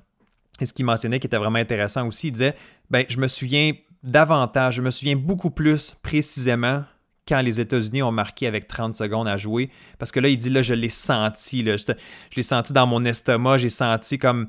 et, 0.60 0.66
ce 0.66 0.72
qu'il 0.72 0.84
mentionnait 0.84 1.20
qui 1.20 1.26
était 1.26 1.36
vraiment 1.36 1.58
intéressant 1.58 2.06
aussi, 2.06 2.28
il 2.28 2.32
disait 2.32 2.54
ben, 2.90 3.04
Je 3.08 3.18
me 3.18 3.28
souviens 3.28 3.72
davantage, 4.02 4.74
je 4.74 4.82
me 4.82 4.90
souviens 4.90 5.16
beaucoup 5.16 5.50
plus 5.50 5.90
précisément 5.90 6.84
quand 7.30 7.40
les 7.40 7.60
États-Unis 7.60 8.02
ont 8.02 8.12
marqué 8.12 8.46
avec 8.46 8.68
30 8.68 8.94
secondes 8.94 9.28
à 9.28 9.36
jouer. 9.38 9.70
Parce 9.98 10.12
que 10.12 10.20
là, 10.20 10.28
il 10.28 10.36
dit, 10.36 10.50
là, 10.50 10.60
je 10.60 10.74
l'ai 10.74 10.88
senti. 10.88 11.62
Là, 11.62 11.76
je, 11.76 11.84
l'ai 12.36 12.42
senti 12.42 12.72
dans 12.72 12.86
mon 12.86 13.04
estomac. 13.04 13.58
J'ai 13.58 13.70
senti 13.70 14.18
comme 14.18 14.48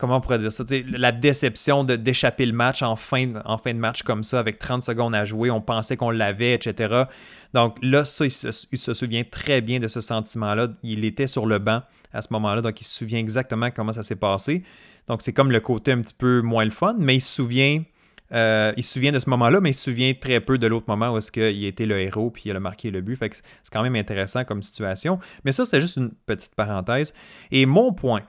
comment 0.00 0.16
on 0.16 0.20
pourrait 0.20 0.38
dire 0.38 0.50
ça, 0.50 0.64
la 0.86 1.12
déception 1.12 1.84
d'échapper 1.84 2.46
le 2.46 2.54
match 2.54 2.82
en 2.82 2.96
fin, 2.96 3.34
en 3.44 3.58
fin 3.58 3.74
de 3.74 3.78
match 3.78 4.02
comme 4.02 4.22
ça, 4.22 4.40
avec 4.40 4.58
30 4.58 4.82
secondes 4.82 5.14
à 5.14 5.26
jouer, 5.26 5.50
on 5.50 5.60
pensait 5.60 5.98
qu'on 5.98 6.10
l'avait, 6.10 6.54
etc. 6.54 7.04
Donc 7.52 7.76
là, 7.82 8.06
ça, 8.06 8.24
il 8.24 8.30
se, 8.30 8.94
souvient 8.94 9.24
très 9.30 9.60
bien 9.60 9.78
de 9.78 9.88
ce 9.88 10.00
sentiment-là. 10.00 10.68
Il 10.82 11.04
était 11.04 11.26
sur 11.26 11.44
le 11.44 11.58
banc 11.58 11.82
à 12.14 12.22
ce 12.22 12.28
moment-là, 12.32 12.62
donc 12.62 12.80
il 12.80 12.84
se 12.84 12.96
souvient 12.96 13.18
exactement 13.18 13.70
comment 13.70 13.92
ça 13.92 14.02
s'est 14.02 14.16
passé. 14.16 14.64
Donc 15.06 15.20
c'est 15.20 15.34
comme 15.34 15.52
le 15.52 15.60
côté 15.60 15.92
un 15.92 16.00
petit 16.00 16.14
peu 16.14 16.40
moins 16.40 16.64
le 16.64 16.70
fun, 16.70 16.96
mais 16.98 17.16
il 17.16 17.20
se 17.20 17.34
souvient, 17.34 17.82
euh, 18.32 18.72
il 18.76 18.84
se 18.84 18.92
souvient 18.92 19.12
de 19.12 19.18
ce 19.18 19.28
moment-là, 19.30 19.60
mais 19.60 19.70
il 19.70 19.74
se 19.74 19.84
souvient 19.84 20.12
très 20.14 20.40
peu 20.40 20.58
de 20.58 20.66
l'autre 20.66 20.86
moment 20.88 21.12
où 21.12 21.18
est-ce 21.18 21.32
qu'il 21.32 21.64
était 21.64 21.86
le 21.86 21.98
héros 22.00 22.30
puis 22.30 22.44
il 22.46 22.56
a 22.56 22.60
marqué 22.60 22.90
le 22.90 23.00
but. 23.00 23.16
Fait 23.16 23.28
que 23.28 23.36
c'est 23.36 23.72
quand 23.72 23.82
même 23.82 23.96
intéressant 23.96 24.44
comme 24.44 24.62
situation. 24.62 25.18
Mais 25.44 25.52
ça, 25.52 25.64
c'est 25.64 25.80
juste 25.80 25.96
une 25.96 26.10
petite 26.26 26.54
parenthèse. 26.54 27.12
Et 27.50 27.66
mon 27.66 27.92
point, 27.92 28.22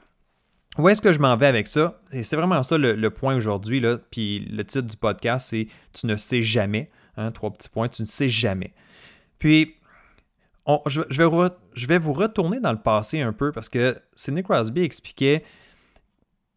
où 0.77 0.89
est-ce 0.89 1.01
que 1.01 1.13
je 1.13 1.20
m'en 1.20 1.36
vais 1.38 1.48
avec 1.48 1.67
ça? 1.67 2.01
Et 2.12 2.24
c'est 2.24 2.36
vraiment 2.36 2.63
ça 2.63 2.77
le, 2.77 3.10
point 3.10 3.36
aujourd'hui. 3.36 3.81
Puis 4.10 4.39
le 4.39 4.63
titre 4.63 4.88
du 4.88 4.98
podcast, 4.98 5.48
c'est 5.50 5.67
Tu 5.93 6.08
ne 6.08 6.15
sais 6.15 6.41
jamais. 6.41 6.89
Hein, 7.17 7.29
trois 7.31 7.51
petits 7.51 7.70
points, 7.70 7.89
tu 7.89 8.01
ne 8.01 8.08
sais 8.08 8.29
jamais. 8.29 8.74
Puis, 9.38 9.75
je, 10.88 11.01
vais 11.01 11.50
je, 11.74 11.88
vais 11.88 12.00
vous 12.00 12.13
retourner 12.13 12.60
dans 12.60 12.72
le 12.72 12.79
passé 12.79 13.22
un 13.22 13.34
peu 13.34 13.51
parce 13.51 13.67
que 13.67 13.96
Sidney 14.15 14.43
Crosby 14.43 14.81
expliquait 14.81 15.43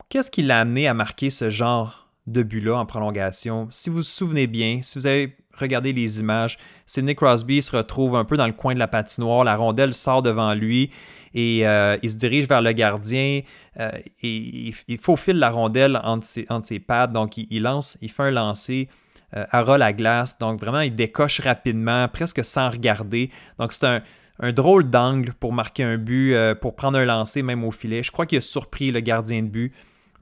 qu'est-ce 0.08 0.30
qui 0.30 0.42
l'a 0.42 0.60
amené 0.60 0.86
à 0.86 0.94
marquer 0.94 1.30
ce 1.30 1.50
genre 1.50 2.03
de 2.26 2.42
but-là 2.42 2.76
en 2.76 2.86
prolongation. 2.86 3.68
Si 3.70 3.90
vous 3.90 3.96
vous 3.96 4.02
souvenez 4.02 4.46
bien, 4.46 4.80
si 4.82 4.98
vous 4.98 5.06
avez 5.06 5.36
regardé 5.52 5.92
les 5.92 6.20
images, 6.20 6.58
Sidney 6.86 7.14
Crosby 7.14 7.62
se 7.62 7.76
retrouve 7.76 8.16
un 8.16 8.24
peu 8.24 8.36
dans 8.36 8.46
le 8.46 8.52
coin 8.52 8.74
de 8.74 8.78
la 8.78 8.88
patinoire, 8.88 9.44
la 9.44 9.56
rondelle 9.56 9.94
sort 9.94 10.22
devant 10.22 10.54
lui 10.54 10.90
et 11.34 11.66
euh, 11.66 11.96
il 12.02 12.10
se 12.10 12.16
dirige 12.16 12.48
vers 12.48 12.62
le 12.62 12.72
gardien 12.72 13.40
euh, 13.80 13.90
et 14.22 14.72
il, 14.86 14.98
faufile 14.98 15.36
la 15.36 15.50
rondelle 15.50 16.00
entre 16.02 16.26
ses, 16.26 16.78
pads. 16.78 17.08
Donc, 17.08 17.36
il, 17.36 17.62
lance, 17.62 17.98
il 18.00 18.10
fait 18.10 18.22
un 18.22 18.30
lancer 18.30 18.88
euh, 19.36 19.44
à 19.50 19.62
ras 19.62 19.76
la 19.76 19.92
glace. 19.92 20.38
Donc, 20.38 20.60
vraiment, 20.60 20.80
il 20.80 20.94
décoche 20.94 21.40
rapidement, 21.40 22.06
presque 22.08 22.44
sans 22.44 22.70
regarder. 22.70 23.30
Donc, 23.58 23.72
c'est 23.72 23.86
un, 23.86 24.52
drôle 24.52 24.88
d'angle 24.88 25.32
pour 25.34 25.52
marquer 25.52 25.82
un 25.84 25.96
but, 25.96 26.34
pour 26.60 26.74
prendre 26.74 26.98
un 26.98 27.04
lancer 27.04 27.42
même 27.42 27.62
au 27.62 27.70
filet. 27.70 28.02
Je 28.02 28.10
crois 28.10 28.26
qu'il 28.26 28.38
a 28.38 28.40
surpris 28.40 28.90
le 28.90 28.98
gardien 28.98 29.42
de 29.42 29.48
but. 29.48 29.72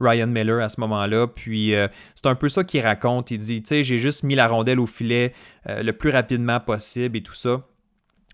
Ryan 0.03 0.27
Miller 0.27 0.61
à 0.61 0.69
ce 0.69 0.79
moment-là. 0.81 1.27
Puis 1.27 1.73
c'est 2.15 2.27
un 2.27 2.35
peu 2.35 2.49
ça 2.49 2.63
qu'il 2.63 2.81
raconte. 2.81 3.31
Il 3.31 3.39
dit, 3.39 3.61
tu 3.63 3.69
sais, 3.69 3.83
j'ai 3.83 3.99
juste 3.99 4.23
mis 4.23 4.35
la 4.35 4.47
rondelle 4.47 4.79
au 4.79 4.87
filet 4.87 5.33
le 5.65 5.91
plus 5.91 6.09
rapidement 6.09 6.59
possible 6.59 7.17
et 7.17 7.23
tout 7.23 7.33
ça. 7.33 7.61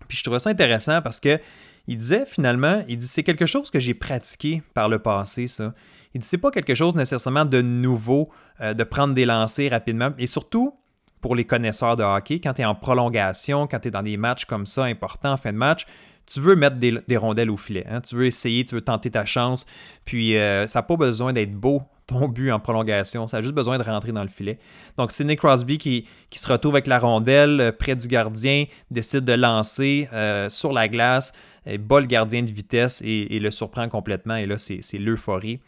Puis 0.08 0.18
je 0.18 0.24
trouve 0.24 0.38
ça 0.38 0.50
intéressant 0.50 1.00
parce 1.02 1.20
que 1.20 1.38
il 1.86 1.96
disait 1.96 2.24
finalement, 2.26 2.84
il 2.88 2.98
dit 2.98 3.06
c'est 3.06 3.22
quelque 3.22 3.46
chose 3.46 3.70
que 3.70 3.80
j'ai 3.80 3.94
pratiqué 3.94 4.62
par 4.74 4.88
le 4.88 4.98
passé, 4.98 5.48
ça. 5.48 5.74
Il 6.14 6.20
dit 6.20 6.26
c'est 6.26 6.38
pas 6.38 6.50
quelque 6.50 6.74
chose 6.74 6.94
nécessairement 6.94 7.44
de 7.44 7.62
nouveau 7.62 8.30
euh, 8.60 8.74
de 8.74 8.84
prendre 8.84 9.14
des 9.14 9.24
lancers 9.24 9.70
rapidement. 9.70 10.10
Et 10.18 10.26
surtout, 10.26 10.74
pour 11.20 11.34
les 11.34 11.44
connaisseurs 11.44 11.96
de 11.96 12.02
hockey, 12.02 12.40
quand 12.40 12.54
tu 12.54 12.62
es 12.62 12.64
en 12.64 12.74
prolongation, 12.74 13.66
quand 13.66 13.80
tu 13.80 13.88
es 13.88 13.90
dans 13.90 14.02
des 14.02 14.16
matchs 14.16 14.44
comme 14.44 14.66
ça 14.66 14.84
importants 14.84 15.36
fin 15.36 15.52
de 15.52 15.58
match, 15.58 15.86
tu 16.32 16.40
veux 16.40 16.54
mettre 16.54 16.76
des, 16.76 17.16
rondelles 17.16 17.50
au 17.50 17.56
filet. 17.56 17.86
Hein. 17.88 18.00
Tu 18.00 18.14
veux 18.14 18.26
essayer, 18.26 18.64
tu 18.64 18.74
veux 18.74 18.80
tenter 18.80 19.10
ta 19.10 19.24
chance. 19.24 19.66
Puis 20.04 20.36
euh, 20.36 20.66
ça 20.66 20.78
n'a 20.78 20.82
pas 20.82 20.96
besoin 20.96 21.32
d'être 21.32 21.52
beau 21.52 21.82
ton 22.06 22.28
but 22.28 22.50
en 22.50 22.60
prolongation. 22.60 23.28
Ça 23.28 23.38
a 23.38 23.42
juste 23.42 23.54
besoin 23.54 23.78
de 23.78 23.84
rentrer 23.84 24.12
dans 24.12 24.22
le 24.22 24.28
filet. 24.28 24.58
Donc, 24.96 25.12
Sidney 25.12 25.36
Crosby 25.36 25.78
qui, 25.78 26.06
se 26.32 26.48
retrouve 26.48 26.74
avec 26.74 26.86
la 26.86 26.98
rondelle 26.98 27.60
euh, 27.60 27.72
près 27.72 27.94
du 27.94 28.08
gardien, 28.08 28.64
décide 28.90 29.24
de 29.24 29.32
lancer 29.32 30.08
sur 30.48 30.72
la 30.72 30.88
glace 30.88 31.32
bat 31.78 32.00
le 32.00 32.06
gardien 32.06 32.42
de 32.42 32.50
vitesse 32.50 33.02
et, 33.04 33.38
le 33.38 33.50
surprend 33.50 33.88
complètement. 33.88 34.36
Et 34.36 34.46
là, 34.46 34.58
c'est 34.58 34.98
l'euphorie. 34.98 35.60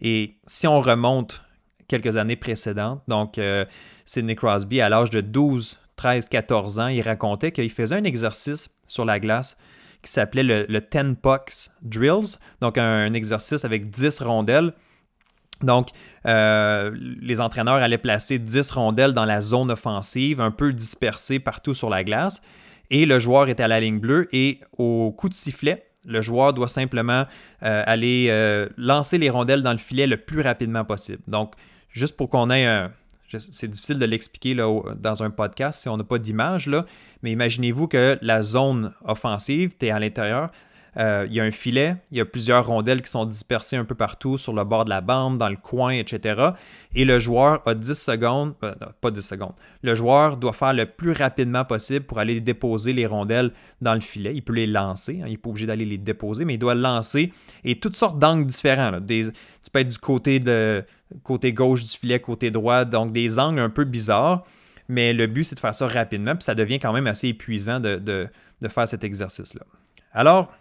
Et 0.00 0.36
si 0.46 0.66
on 0.66 0.80
remonte 0.80 1.42
quelques 1.88 2.16
années 2.16 2.36
précédentes, 2.36 3.02
donc 3.08 3.38
euh, 3.38 3.64
Sidney 4.04 4.36
Crosby, 4.36 4.80
à 4.80 4.88
l'âge 4.88 5.10
de 5.10 5.20
12, 5.20 5.78
13, 5.96 6.28
14 6.28 6.78
ans, 6.78 6.88
il 6.88 7.00
racontait 7.00 7.50
qu'il 7.50 7.70
faisait 7.70 7.96
un 7.96 8.04
exercice 8.04 8.70
sur 8.86 9.04
la 9.04 9.18
glace 9.18 9.56
qui 10.02 10.10
s'appelait 10.10 10.42
le, 10.42 10.66
le 10.68 10.80
10 10.80 11.16
pucks 11.20 11.70
drills, 11.82 12.38
donc 12.60 12.78
un, 12.78 13.12
exercice 13.12 13.64
avec 13.64 13.90
10 13.90 14.20
rondelles. 14.20 14.72
Donc, 15.62 15.88
euh, 16.26 16.94
les 17.20 17.40
entraîneurs 17.40 17.76
allaient 17.76 17.98
placer 17.98 18.38
10 18.38 18.70
rondelles 18.70 19.12
dans 19.12 19.24
la 19.24 19.40
zone 19.40 19.72
offensive, 19.72 20.40
un 20.40 20.52
peu 20.52 20.72
dispersées 20.72 21.40
partout 21.40 21.74
sur 21.74 21.90
la 21.90 22.04
glace 22.04 22.40
et 22.90 23.06
le 23.06 23.18
joueur 23.18 23.48
est 23.48 23.60
à 23.60 23.68
la 23.68 23.80
ligne 23.80 23.98
bleue 23.98 24.28
et 24.32 24.60
au 24.76 25.12
coup 25.12 25.28
de 25.28 25.34
sifflet, 25.34 25.86
le 26.04 26.22
joueur 26.22 26.54
doit 26.54 26.68
simplement 26.68 27.24
euh, 27.62 27.82
aller 27.86 28.28
euh, 28.30 28.68
lancer 28.76 29.18
les 29.18 29.30
rondelles 29.30 29.62
dans 29.62 29.72
le 29.72 29.78
filet 29.78 30.06
le 30.06 30.16
plus 30.16 30.40
rapidement 30.40 30.84
possible. 30.84 31.22
Donc, 31.26 31.52
juste 31.90 32.16
pour 32.16 32.30
qu'on 32.30 32.50
ait 32.50 32.66
un... 32.66 32.92
C'est 33.36 33.68
difficile 33.68 33.98
de 33.98 34.06
l'expliquer 34.06 34.54
dans 34.54 35.22
un 35.22 35.30
podcast 35.30 35.82
si 35.82 35.88
on 35.88 35.96
n'a 35.96 36.04
pas 36.04 36.18
d'image, 36.18 36.70
mais 37.22 37.32
imaginez-vous 37.32 37.88
que 37.88 38.18
la 38.22 38.42
zone 38.42 38.94
offensive, 39.04 39.76
tu 39.78 39.86
es 39.86 39.90
à 39.90 40.00
l'intérieur, 40.00 40.50
euh, 40.98 41.26
il 41.28 41.34
y 41.34 41.40
a 41.40 41.44
un 41.44 41.52
filet, 41.52 41.94
il 42.10 42.18
y 42.18 42.20
a 42.20 42.24
plusieurs 42.24 42.66
rondelles 42.66 43.02
qui 43.02 43.10
sont 43.10 43.24
dispersées 43.24 43.76
un 43.76 43.84
peu 43.84 43.94
partout 43.94 44.36
sur 44.36 44.52
le 44.52 44.64
bord 44.64 44.84
de 44.84 44.90
la 44.90 45.00
bande, 45.00 45.38
dans 45.38 45.48
le 45.48 45.56
coin, 45.56 45.90
etc. 45.90 46.50
Et 46.96 47.04
le 47.04 47.20
joueur 47.20 47.62
a 47.66 47.74
10 47.74 47.94
secondes, 47.94 48.54
euh, 48.64 48.74
non, 48.80 48.88
pas 49.00 49.12
10 49.12 49.22
secondes, 49.22 49.52
le 49.82 49.94
joueur 49.94 50.36
doit 50.36 50.52
faire 50.52 50.74
le 50.74 50.86
plus 50.86 51.12
rapidement 51.12 51.64
possible 51.64 52.04
pour 52.04 52.18
aller 52.18 52.40
déposer 52.40 52.92
les 52.92 53.06
rondelles 53.06 53.52
dans 53.80 53.94
le 53.94 54.00
filet. 54.00 54.32
Il 54.34 54.42
peut 54.42 54.54
les 54.54 54.66
lancer, 54.66 55.20
hein, 55.22 55.26
il 55.26 55.32
n'est 55.32 55.36
pas 55.36 55.50
obligé 55.50 55.66
d'aller 55.66 55.84
les 55.84 55.98
déposer, 55.98 56.44
mais 56.44 56.54
il 56.54 56.58
doit 56.58 56.74
lancer. 56.74 57.32
Et 57.62 57.78
toutes 57.78 57.96
sortes 57.96 58.18
d'angles 58.18 58.46
différents. 58.46 59.00
Tu 59.00 59.30
peux 59.72 59.78
être 59.78 59.88
du 59.88 59.98
côté, 59.98 60.40
de, 60.40 60.84
côté 61.22 61.52
gauche 61.52 61.84
du 61.84 61.96
filet, 61.96 62.18
côté 62.18 62.50
droit, 62.50 62.84
donc 62.84 63.12
des 63.12 63.38
angles 63.38 63.60
un 63.60 63.70
peu 63.70 63.84
bizarres. 63.84 64.44
Mais 64.88 65.12
le 65.12 65.28
but, 65.28 65.44
c'est 65.44 65.54
de 65.54 65.60
faire 65.60 65.74
ça 65.74 65.86
rapidement, 65.86 66.34
puis 66.34 66.42
ça 66.42 66.56
devient 66.56 66.80
quand 66.80 66.92
même 66.92 67.06
assez 67.06 67.28
épuisant 67.28 67.78
de, 67.78 67.98
de 67.98 68.68
faire 68.68 68.88
cet 68.88 69.04
exercice-là. 69.04 69.62
Alors, 70.12 70.52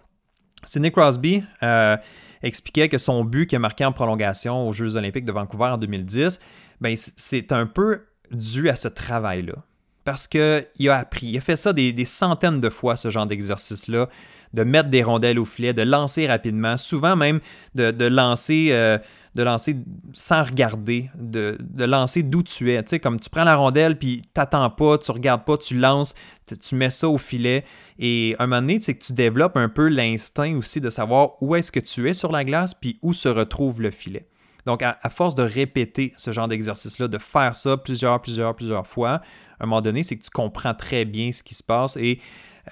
Sidney 0.66 0.92
Crosby 0.92 1.44
euh, 1.64 1.98
expliquait 2.42 2.90
que 2.90 2.98
son 2.98 3.24
but 3.24 3.48
qui 3.48 3.56
a 3.56 3.60
marqué 3.60 3.86
en 3.86 3.92
prolongation 3.92 4.68
aux 4.68 4.74
Jeux 4.74 4.96
olympiques 4.96 5.26
de 5.26 5.32
Vancouver 5.32 5.66
en 5.66 5.78
2010, 5.78 6.40
ben, 6.82 6.96
c'est 6.96 7.52
un 7.52 7.66
peu 7.66 8.06
dû 8.32 8.70
à 8.70 8.76
ce 8.76 8.88
travail-là. 8.88 9.56
Parce 10.04 10.28
qu'il 10.28 10.90
a 10.90 10.98
appris, 10.98 11.28
il 11.28 11.38
a 11.38 11.42
fait 11.42 11.58
ça 11.58 11.74
des, 11.74 12.06
centaines 12.06 12.62
de 12.62 12.70
fois, 12.70 12.96
ce 12.96 13.10
genre 13.10 13.26
d'exercice-là, 13.26 14.08
de 14.54 14.64
mettre 14.64 14.90
des 14.90 15.04
rondelles 15.04 15.40
au 15.40 15.46
filet, 15.46 15.74
de 15.74 15.82
lancer 15.82 16.28
rapidement, 16.28 16.78
souvent 16.78 17.16
même 17.16 17.40
de, 17.76 18.08
lancer... 18.08 18.70
Euh, 18.72 18.98
de 19.38 19.44
lancer 19.44 19.78
sans 20.14 20.44
regarder, 20.44 21.12
de, 21.16 21.58
lancer 21.78 22.24
d'où 22.24 22.42
tu 22.42 22.74
es. 22.74 22.82
Tu 22.82 22.90
sais, 22.90 23.00
comme 23.00 23.20
tu 23.20 23.30
prends 23.30 23.44
la 23.44 23.56
rondelle, 23.56 23.98
puis 23.98 24.24
t'attends 24.34 24.72
pas, 24.72 24.98
tu 24.98 25.12
regardes 25.12 25.46
pas, 25.46 25.58
tu 25.58 25.78
lances, 25.78 26.16
tu 26.60 26.74
mets 26.74 26.90
ça 26.90 27.08
au 27.08 27.20
filet. 27.20 27.64
Et 28.00 28.36
un 28.40 28.48
moment 28.48 28.62
donné, 28.62 28.80
c'est 28.82 28.96
que 28.96 29.06
tu 29.06 29.14
développes 29.14 29.56
un 29.56 29.70
peu 29.70 29.90
l'instinct 29.90 30.58
aussi 30.58 30.82
de 30.82 30.90
savoir 30.90 31.42
où 31.42 31.56
est-ce 31.56 31.72
que 31.72 31.80
tu 31.80 32.10
es 32.10 32.16
sur 32.16 32.32
la 32.32 32.44
glace, 32.44 32.74
puis 32.74 32.98
où 33.04 33.14
se 33.14 33.30
retrouve 33.30 33.80
le 33.80 33.92
filet. 33.92 34.28
Donc, 34.66 34.82
à, 34.82 34.98
force 35.12 35.36
de 35.36 35.44
répéter 35.44 36.14
ce 36.18 36.34
genre 36.34 36.48
d'exercice-là, 36.48 37.08
de 37.08 37.20
faire 37.20 37.56
ça 37.56 37.78
plusieurs, 37.78 38.20
plusieurs, 38.20 38.56
plusieurs 38.56 38.88
fois, 38.88 39.12
à 39.12 39.22
un 39.64 39.68
moment 39.68 39.82
donné, 39.82 40.02
c'est 40.02 40.18
que 40.18 40.24
tu 40.24 40.32
comprends 40.32 40.74
très 40.74 41.06
bien 41.06 41.32
ce 41.32 41.44
qui 41.44 41.54
se 41.54 41.64
passe 41.64 41.96
et 41.96 42.20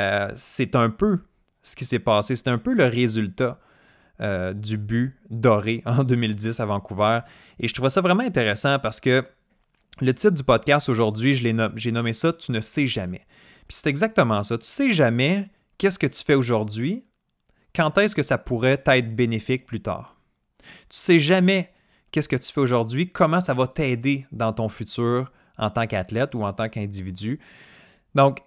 euh, 0.02 0.32
c'est 0.36 0.76
un 0.76 0.90
peu 0.90 1.20
ce 1.62 1.76
qui 1.76 1.86
s'est 1.86 2.00
passé. 2.00 2.36
C'est 2.36 2.50
un 2.50 2.58
peu 2.58 2.74
le 2.74 2.86
résultat 2.86 3.60
euh, 4.22 4.54
du 4.54 4.78
but 4.78 5.18
doré 5.30 5.82
en 5.86 6.04
2010 6.04 6.60
à 6.60 6.66
Vancouver. 6.66 7.20
Et 7.60 7.68
je 7.68 7.74
trouvais 7.74 7.90
ça 7.90 8.02
vraiment 8.02 8.24
intéressant 8.24 8.80
parce 8.80 9.00
que 9.00 9.24
le 10.02 10.14
titre 10.14 10.34
du 10.34 10.44
podcast 10.44 10.90
aujourd'hui, 10.90 11.36
j'ai 11.36 11.92
nommé 11.92 12.14
ça 12.14 12.34
Tu 12.34 12.52
ne 12.52 12.62
sais 12.62 12.88
jamais. 12.88 13.26
Puis 13.68 13.78
c'est 13.82 13.90
exactement 13.90 14.44
ça. 14.44 14.58
Tu 14.58 14.66
sais 14.66 14.92
jamais 14.92 15.50
qu'est-ce 15.78 16.00
que 16.00 16.08
tu 16.08 16.24
fais 16.24 16.36
aujourd'hui, 16.36 17.06
quand 17.76 17.98
est-ce 17.98 18.16
que 18.16 18.24
ça 18.24 18.38
pourrait 18.38 18.82
être 18.86 19.16
bénéfique 19.16 19.66
plus 19.66 19.82
tard? 19.82 20.16
Tu 20.62 20.98
sais 20.98 21.20
jamais 21.20 21.72
qu'est-ce 22.12 22.30
que 22.30 22.36
tu 22.36 22.52
fais 22.52 22.62
aujourd'hui, 22.62 23.12
comment 23.12 23.42
ça 23.42 23.54
va 23.54 23.68
t'aider 23.68 24.26
dans 24.32 24.54
ton 24.54 24.70
futur 24.70 25.32
en 25.58 25.70
tant 25.70 25.88
qu'athlète 25.88 26.36
ou 26.36 26.44
en 26.44 26.54
tant 26.54 26.70
qu'individu? 26.70 27.40
Donc, 28.14 28.40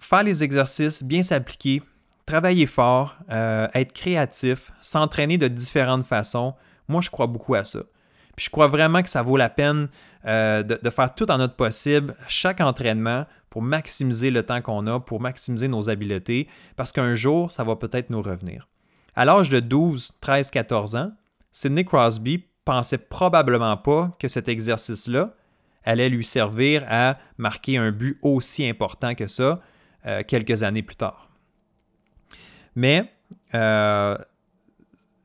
faire 0.00 0.22
les 0.22 0.42
exercices, 0.42 1.02
bien 1.02 1.22
s'appliquer, 1.22 1.82
travailler 2.26 2.66
fort, 2.66 3.16
euh, 3.30 3.68
être 3.74 3.92
créatif, 3.92 4.72
s'entraîner 4.80 5.38
de 5.38 5.48
différentes 5.48 6.06
façons, 6.06 6.54
moi 6.88 7.00
je 7.00 7.10
crois 7.10 7.26
beaucoup 7.26 7.54
à 7.54 7.64
ça. 7.64 7.80
Puis 8.36 8.46
je 8.46 8.50
crois 8.50 8.68
vraiment 8.68 9.02
que 9.02 9.08
ça 9.08 9.22
vaut 9.22 9.36
la 9.36 9.48
peine 9.48 9.88
euh, 10.26 10.62
de, 10.62 10.90
faire 10.90 11.14
tout 11.14 11.30
en 11.30 11.38
notre 11.38 11.54
possible, 11.54 12.16
chaque 12.28 12.60
entraînement, 12.60 13.26
pour 13.50 13.62
maximiser 13.62 14.32
le 14.32 14.42
temps 14.42 14.60
qu'on 14.60 14.86
a, 14.88 14.98
pour 14.98 15.20
maximiser 15.20 15.68
nos 15.68 15.88
habiletés, 15.88 16.48
parce 16.74 16.90
qu'un 16.90 17.14
jour, 17.14 17.52
ça 17.52 17.62
va 17.62 17.76
peut-être 17.76 18.10
nous 18.10 18.20
revenir. 18.20 18.68
À 19.14 19.24
l'âge 19.24 19.48
de 19.48 19.60
12, 19.60 20.16
13, 20.20 20.50
14 20.50 20.96
ans, 20.96 21.12
Sidney 21.52 21.84
Crosby 21.84 22.44
pensait 22.64 22.98
probablement 22.98 23.76
pas 23.76 24.16
que 24.18 24.26
cet 24.26 24.48
exercice-là 24.48 25.34
allait 25.84 26.08
lui 26.08 26.24
servir 26.24 26.84
à 26.88 27.16
marquer 27.38 27.76
un 27.76 27.92
but 27.92 28.18
aussi 28.22 28.68
important 28.68 29.14
que 29.14 29.28
ça 29.28 29.60
euh, 30.06 30.22
quelques 30.26 30.64
années 30.64 30.82
plus 30.82 30.96
tard. 30.96 31.28
Mais, 32.76 33.12
euh, 33.54 34.16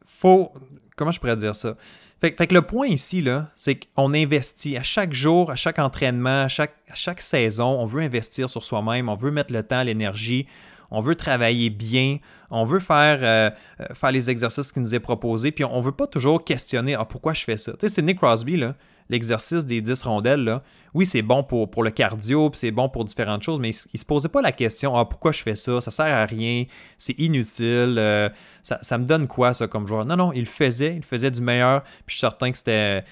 faut. 0.05 0.51
Comment 0.95 1.11
je 1.11 1.19
pourrais 1.19 1.37
dire 1.37 1.55
ça? 1.55 1.75
Fait, 2.21 2.33
que 2.33 2.53
le 2.53 2.61
point 2.61 2.87
ici, 2.87 3.21
là, 3.21 3.49
c'est 3.55 3.79
qu'on 3.95 4.13
investit 4.13 4.75
à 4.75 4.83
chaque 4.83 5.13
jour, 5.13 5.51
à 5.51 5.55
chaque 5.55 5.79
entraînement, 5.79 6.43
à 6.43 6.47
chaque, 6.49 6.75
chaque 6.93 7.21
saison, 7.21 7.79
on 7.79 7.85
veut 7.85 8.01
investir 8.01 8.49
sur 8.49 8.65
soi-même, 8.65 9.07
on 9.07 9.15
veut 9.15 9.31
mettre 9.31 9.53
le 9.53 9.63
temps, 9.63 9.83
l'énergie, 9.83 10.45
on 10.91 10.99
veut 10.99 11.15
travailler 11.15 11.69
bien, 11.69 12.17
on 12.49 12.65
veut 12.65 12.81
faire, 12.81 13.19
euh, 13.21 13.49
euh, 13.79 13.93
faire 13.93 14.11
les 14.11 14.29
exercices 14.29 14.73
qui 14.73 14.81
nous 14.81 14.93
est 14.93 14.99
proposés, 14.99 15.51
puis 15.51 15.63
on 15.63 15.79
ne 15.79 15.85
veut 15.85 15.93
pas 15.93 16.07
toujours 16.07 16.43
questionner 16.43 16.93
ah, 16.93 17.05
pourquoi 17.05 17.33
je 17.33 17.45
fais 17.45 17.57
ça? 17.57 17.71
Tu 17.73 17.87
sais, 17.87 17.89
c'est 17.95 18.01
Nick 18.01 18.17
Crosby, 18.17 18.57
là, 18.57 18.75
l'exercice 19.09 19.65
des 19.65 19.81
10 19.81 20.03
rondelles, 20.03 20.43
là, 20.43 20.63
oui, 20.93 21.05
c'est 21.05 21.21
bon 21.21 21.43
pour, 21.43 21.83
le 21.83 21.91
cardio, 21.91 22.49
puis 22.49 22.59
c'est 22.59 22.71
bon 22.71 22.89
pour 22.89 23.05
différentes 23.05 23.43
choses, 23.43 23.59
mais 23.59 23.69
il, 23.69 23.89
ne 23.93 23.99
se 23.99 24.05
posait 24.05 24.29
pas 24.29 24.41
la 24.41 24.51
question 24.51 24.95
ah, 24.95 25.05
pourquoi 25.05 25.31
je 25.31 25.41
fais 25.41 25.55
ça, 25.55 25.81
ça 25.81 25.91
sert 25.91 26.05
à 26.05 26.25
rien, 26.25 26.65
c'est 26.97 27.17
inutile, 27.19 27.95
euh, 27.97 28.29
ça, 28.63 28.97
me 28.97 29.05
donne 29.05 29.27
quoi 29.27 29.53
ça 29.53 29.67
comme 29.67 29.87
joueur? 29.87 30.05
Non, 30.05 30.15
non, 30.15 30.33
il 30.33 30.45
faisait, 30.45 30.95
il 30.95 31.03
faisait 31.03 31.31
du 31.31 31.41
meilleur, 31.41 31.83
puis 31.83 32.03
je 32.07 32.13
suis 32.13 32.19
certain 32.19 32.51
que 32.51 32.57
c'était 32.57 33.03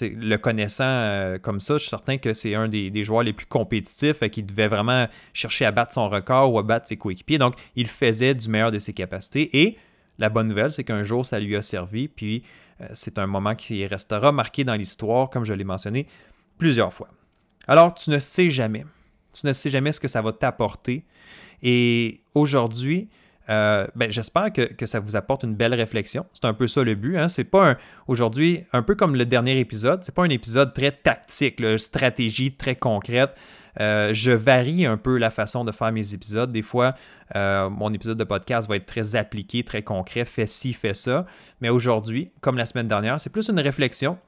le 0.00 0.36
connaissant 0.36 0.84
euh, 0.84 1.38
comme 1.38 1.60
ça, 1.60 1.74
je 1.74 1.80
suis 1.80 1.90
certain 1.90 2.18
que 2.18 2.34
c'est 2.34 2.54
un 2.54 2.68
des, 2.68 3.04
joueurs 3.04 3.22
les 3.22 3.32
plus 3.32 3.46
compétitifs 3.46 4.22
et 4.22 4.30
qui 4.30 4.42
devait 4.42 4.68
vraiment 4.68 5.06
chercher 5.32 5.64
à 5.64 5.72
battre 5.72 5.94
son 5.94 6.08
record 6.08 6.52
ou 6.52 6.58
à 6.58 6.62
battre 6.62 6.88
ses 6.88 6.96
coéquipiers. 6.96 7.38
Donc, 7.38 7.54
il 7.76 7.88
faisait 7.88 8.34
du 8.34 8.48
meilleur 8.48 8.72
de 8.72 8.78
ses 8.78 8.92
capacités. 8.92 9.62
Et 9.62 9.76
la 10.18 10.28
bonne 10.28 10.48
nouvelle, 10.48 10.72
c'est 10.72 10.84
qu'un 10.84 11.02
jour, 11.02 11.24
ça 11.24 11.40
lui 11.40 11.56
a 11.56 11.62
servi. 11.62 12.08
Puis, 12.08 12.38
euh, 12.38 12.69
c'est 12.94 13.18
un 13.18 13.26
moment 13.26 13.54
qui 13.54 13.86
restera 13.86 14.32
marqué 14.32 14.64
dans 14.64 14.74
l'histoire, 14.74 15.30
comme 15.30 15.44
je 15.44 15.52
l'ai 15.52 15.64
mentionné 15.64 16.06
plusieurs 16.58 16.92
fois. 16.92 17.08
Alors, 17.66 17.94
tu 17.94 18.10
ne 18.10 18.18
sais 18.18 18.50
jamais. 18.50 18.84
Tu 19.32 19.46
ne 19.46 19.52
sais 19.52 19.70
jamais 19.70 19.92
ce 19.92 20.00
que 20.00 20.08
ça 20.08 20.22
va 20.22 20.32
t'apporter. 20.32 21.04
Et 21.62 22.20
aujourd'hui, 22.34 23.08
euh, 23.48 23.86
ben, 23.96 24.10
j'espère 24.10 24.52
que, 24.52 24.86
ça 24.86 25.00
vous 25.00 25.16
apporte 25.16 25.42
une 25.42 25.54
belle 25.54 25.74
réflexion. 25.74 26.24
C'est 26.34 26.46
un 26.46 26.54
peu 26.54 26.68
ça 26.68 26.84
le 26.84 26.94
but. 26.94 27.16
Hein? 27.16 27.28
C'est 27.28 27.44
pas 27.44 27.76
aujourd'hui, 28.06 28.64
un 28.72 28.82
peu 28.82 28.94
comme 28.94 29.16
le 29.16 29.26
dernier 29.26 29.58
épisode, 29.58 30.04
c'est 30.04 30.14
pas 30.14 30.24
un 30.24 30.30
épisode 30.30 30.72
très 30.72 30.92
tactique, 30.92 31.60
stratégie 31.78 32.52
très 32.52 32.76
concrète. 32.76 33.34
Euh, 33.80 34.10
je 34.12 34.30
varie 34.30 34.84
un 34.84 34.98
peu 34.98 35.16
la 35.16 35.30
façon 35.30 35.64
de 35.64 35.72
faire 35.72 35.90
mes 35.90 36.14
épisodes. 36.14 36.52
Des 36.52 36.62
fois, 36.62 36.94
euh, 37.34 37.68
mon 37.70 37.92
épisode 37.92 38.18
de 38.18 38.24
podcast 38.24 38.68
va 38.68 38.76
être 38.76 38.86
très 38.86 39.16
appliqué, 39.16 39.64
très 39.64 39.82
concret, 39.82 40.24
fait 40.24 40.46
ci, 40.46 40.72
fait 40.74 40.94
ça. 40.94 41.26
Mais 41.60 41.70
aujourd'hui, 41.70 42.30
comme 42.40 42.58
la 42.58 42.66
semaine 42.66 42.88
dernière, 42.88 43.18
c'est 43.18 43.30
plus 43.30 43.48
une 43.48 43.60
réflexion, 43.60 44.18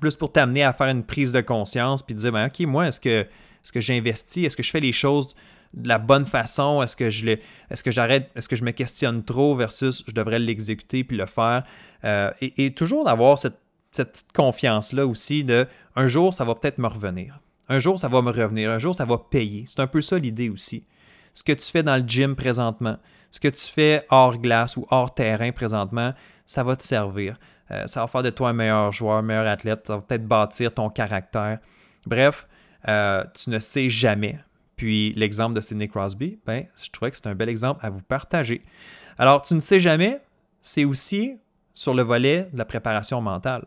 plus 0.00 0.16
pour 0.16 0.32
t'amener 0.32 0.64
à 0.64 0.72
faire 0.72 0.88
une 0.88 1.04
prise 1.04 1.32
de 1.32 1.40
conscience, 1.40 2.02
puis 2.02 2.14
dire, 2.14 2.32
ben, 2.32 2.46
OK, 2.46 2.60
moi, 2.66 2.88
est-ce 2.88 2.98
que, 2.98 3.20
est-ce 3.20 3.72
que 3.72 3.80
j'investis, 3.80 4.46
est-ce 4.46 4.56
que 4.56 4.62
je 4.62 4.70
fais 4.70 4.80
les 4.80 4.92
choses 4.92 5.34
de 5.74 5.88
la 5.88 5.98
bonne 5.98 6.26
façon? 6.26 6.82
Est-ce 6.82 6.96
que 6.96 7.10
je 7.10 7.36
est-ce 7.70 7.82
que 7.82 7.90
j'arrête, 7.90 8.30
est-ce 8.34 8.48
que 8.48 8.56
je 8.56 8.64
me 8.64 8.72
questionne 8.72 9.24
trop 9.24 9.54
versus 9.54 10.02
je 10.06 10.12
devrais 10.12 10.38
l'exécuter 10.38 11.04
puis 11.04 11.16
le 11.16 11.26
faire? 11.26 11.62
Euh, 12.04 12.30
et, 12.40 12.74
toujours 12.74 13.04
d'avoir 13.04 13.38
cette, 13.38 13.58
petite 13.92 14.32
confiance-là 14.32 15.06
aussi 15.06 15.44
de 15.44 15.66
un 15.96 16.06
jour, 16.06 16.32
ça 16.32 16.46
va 16.46 16.54
peut-être 16.54 16.78
me 16.78 16.86
revenir. 16.86 17.41
Un 17.68 17.78
jour, 17.78 17.98
ça 17.98 18.08
va 18.08 18.22
me 18.22 18.30
revenir. 18.30 18.70
Un 18.70 18.78
jour, 18.78 18.94
ça 18.94 19.04
va 19.04 19.18
payer. 19.18 19.64
C'est 19.66 19.80
un 19.80 19.86
peu 19.86 20.00
ça 20.00 20.18
l'idée 20.18 20.48
aussi. 20.48 20.84
Ce 21.34 21.42
que 21.42 21.52
tu 21.52 21.70
fais 21.70 21.82
dans 21.82 21.96
le 21.96 22.06
gym 22.06 22.36
présentement, 22.36 22.98
ce 23.30 23.40
que 23.40 23.48
tu 23.48 23.66
fais 23.66 24.04
hors 24.10 24.36
glace 24.38 24.76
ou 24.76 24.86
hors 24.90 25.14
terrain 25.14 25.52
présentement, 25.52 26.12
ça 26.44 26.62
va 26.62 26.76
te 26.76 26.84
servir. 26.84 27.38
Euh, 27.70 27.86
ça 27.86 28.00
va 28.00 28.06
faire 28.06 28.22
de 28.22 28.30
toi 28.30 28.50
un 28.50 28.52
meilleur 28.52 28.92
joueur, 28.92 29.16
un 29.16 29.22
meilleur 29.22 29.46
athlète. 29.46 29.86
Ça 29.86 29.96
va 29.96 30.02
peut-être 30.02 30.26
bâtir 30.26 30.74
ton 30.74 30.90
caractère. 30.90 31.58
Bref, 32.06 32.46
euh, 32.88 33.24
tu 33.34 33.50
ne 33.50 33.58
sais 33.58 33.88
jamais. 33.88 34.38
Puis 34.76 35.12
l'exemple 35.14 35.54
de 35.54 35.60
Sidney 35.60 35.88
Crosby, 35.88 36.38
ben, 36.44 36.66
je 36.82 36.90
trouvais 36.90 37.10
que 37.10 37.16
c'est 37.16 37.28
un 37.28 37.34
bel 37.34 37.48
exemple 37.48 37.84
à 37.84 37.90
vous 37.90 38.02
partager. 38.02 38.62
Alors, 39.16 39.42
tu 39.42 39.54
ne 39.54 39.60
sais 39.60 39.80
jamais, 39.80 40.20
c'est 40.60 40.84
aussi 40.84 41.38
sur 41.74 41.94
le 41.94 42.02
volet 42.02 42.48
de 42.52 42.58
la 42.58 42.64
préparation 42.64 43.20
mentale. 43.20 43.66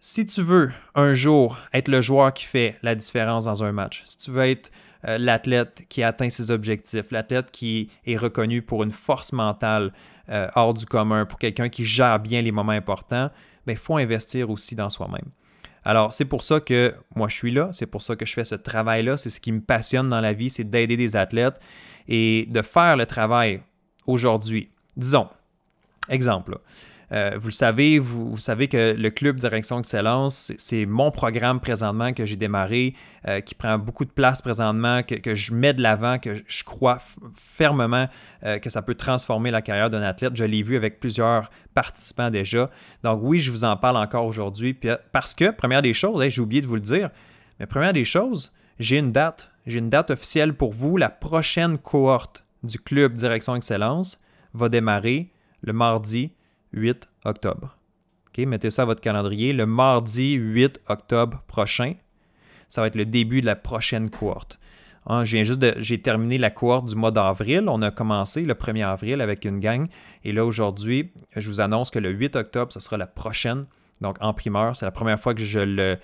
Si 0.00 0.24
tu 0.26 0.42
veux 0.42 0.70
un 0.94 1.12
jour 1.12 1.58
être 1.72 1.88
le 1.88 2.00
joueur 2.00 2.32
qui 2.32 2.44
fait 2.44 2.76
la 2.82 2.94
différence 2.94 3.46
dans 3.46 3.64
un 3.64 3.72
match, 3.72 4.04
si 4.06 4.16
tu 4.16 4.30
veux 4.30 4.44
être 4.44 4.70
euh, 5.08 5.18
l'athlète 5.18 5.86
qui 5.88 6.04
atteint 6.04 6.30
ses 6.30 6.52
objectifs, 6.52 7.10
l'athlète 7.10 7.50
qui 7.50 7.90
est 8.06 8.16
reconnu 8.16 8.62
pour 8.62 8.84
une 8.84 8.92
force 8.92 9.32
mentale 9.32 9.92
euh, 10.28 10.46
hors 10.54 10.72
du 10.72 10.86
commun, 10.86 11.26
pour 11.26 11.40
quelqu'un 11.40 11.68
qui 11.68 11.84
gère 11.84 12.20
bien 12.20 12.42
les 12.42 12.52
moments 12.52 12.72
importants, 12.72 13.30
il 13.34 13.74
ben, 13.74 13.76
faut 13.76 13.96
investir 13.96 14.50
aussi 14.50 14.76
dans 14.76 14.88
soi-même. 14.88 15.26
Alors, 15.84 16.12
c'est 16.12 16.26
pour 16.26 16.44
ça 16.44 16.60
que 16.60 16.94
moi, 17.16 17.28
je 17.28 17.34
suis 17.34 17.50
là, 17.50 17.70
c'est 17.72 17.86
pour 17.86 18.02
ça 18.02 18.14
que 18.14 18.24
je 18.24 18.34
fais 18.34 18.44
ce 18.44 18.54
travail-là, 18.54 19.16
c'est 19.16 19.30
ce 19.30 19.40
qui 19.40 19.50
me 19.50 19.60
passionne 19.60 20.08
dans 20.08 20.20
la 20.20 20.32
vie, 20.32 20.50
c'est 20.50 20.64
d'aider 20.64 20.96
des 20.96 21.16
athlètes 21.16 21.58
et 22.06 22.46
de 22.50 22.62
faire 22.62 22.96
le 22.96 23.06
travail 23.06 23.62
aujourd'hui. 24.06 24.70
Disons, 24.96 25.28
exemple, 26.08 26.58
euh, 27.10 27.38
vous 27.38 27.48
le 27.48 27.52
savez, 27.52 27.98
vous, 27.98 28.36
savez 28.38 28.68
que 28.68 28.94
le 28.94 29.10
Club 29.10 29.36
Direction 29.36 29.78
Excellence, 29.78 30.52
c'est 30.58 30.84
mon 30.84 31.10
programme 31.10 31.58
présentement 31.58 32.12
que 32.12 32.26
j'ai 32.26 32.36
démarré, 32.36 32.94
euh, 33.26 33.40
qui 33.40 33.54
prend 33.54 33.78
beaucoup 33.78 34.04
de 34.04 34.10
place 34.10 34.42
présentement, 34.42 35.02
que, 35.02 35.34
je 35.34 35.54
mets 35.54 35.72
de 35.72 35.82
l'avant, 35.82 36.18
que 36.18 36.34
je 36.46 36.64
crois 36.64 36.98
fermement 37.34 38.08
euh, 38.44 38.58
que 38.58 38.68
ça 38.68 38.82
peut 38.82 38.94
transformer 38.94 39.50
la 39.50 39.62
carrière 39.62 39.88
d'un 39.88 40.02
athlète. 40.02 40.36
Je 40.36 40.44
l'ai 40.44 40.62
vu 40.62 40.76
avec 40.76 41.00
plusieurs 41.00 41.50
participants 41.74 42.30
déjà. 42.30 42.70
Donc 43.02 43.20
oui, 43.22 43.38
je 43.38 43.50
vous 43.50 43.64
en 43.64 43.76
parle 43.76 43.96
encore 43.96 44.26
aujourd'hui 44.26 44.78
parce 45.12 45.34
que, 45.34 45.50
première 45.50 45.82
des 45.82 45.94
choses, 45.94 46.22
j'ai 46.28 46.40
oublié 46.42 46.60
de 46.60 46.66
vous 46.66 46.74
le 46.74 46.80
dire, 46.80 47.10
mais 47.58 47.66
première 47.66 47.94
des 47.94 48.04
choses, 48.04 48.52
j'ai 48.78 48.98
une 48.98 49.12
date. 49.12 49.50
J'ai 49.66 49.78
une 49.78 49.90
date 49.90 50.10
officielle 50.10 50.54
pour 50.54 50.72
vous. 50.72 50.96
La 50.96 51.10
prochaine 51.10 51.78
cohorte 51.78 52.44
du 52.62 52.78
Club 52.78 53.14
Direction 53.14 53.54
Excellence 53.56 54.18
va 54.54 54.68
démarrer 54.68 55.30
le 55.62 55.72
mardi 55.72 56.32
8 56.72 57.08
octobre. 57.24 57.76
mettez 58.38 58.70
ça 58.70 58.82
à 58.82 58.84
votre 58.84 59.00
calendrier. 59.00 59.52
Le 59.52 59.66
mardi 59.66 60.32
8 60.34 60.80
octobre 60.88 61.42
prochain, 61.46 61.94
ça 62.68 62.80
va 62.80 62.86
être 62.86 62.94
le 62.94 63.06
début 63.06 63.40
de 63.40 63.46
la 63.46 63.56
prochaine 63.56 64.10
cohorte. 64.10 64.58
Hein, 65.06 65.24
j'ai 65.24 66.02
terminé 66.02 66.36
la 66.36 66.50
cohorte 66.50 66.86
du 66.86 66.94
mois 66.94 67.10
d'avril. 67.10 67.64
On 67.66 67.80
a 67.80 67.90
commencé 67.90 68.42
le 68.42 68.54
1er 68.54 68.86
avril 68.86 69.20
avec 69.20 69.44
une 69.44 69.58
gang. 69.58 69.88
Et 70.24 70.32
là, 70.32 70.44
aujourd'hui, 70.44 71.10
je 71.34 71.48
vous 71.48 71.60
annonce 71.60 71.90
que 71.90 71.98
le 71.98 72.10
8 72.10 72.36
octobre, 72.36 72.72
ce 72.72 72.80
sera 72.80 72.98
la 72.98 73.06
prochaine. 73.06 73.64
Donc, 74.02 74.18
en 74.20 74.34
primeur, 74.34 74.76
c'est 74.76 74.84
la 74.84 74.92
première 74.92 75.18
fois 75.18 75.34
que 75.34 75.42
je 75.42 75.60
le, 75.60 75.96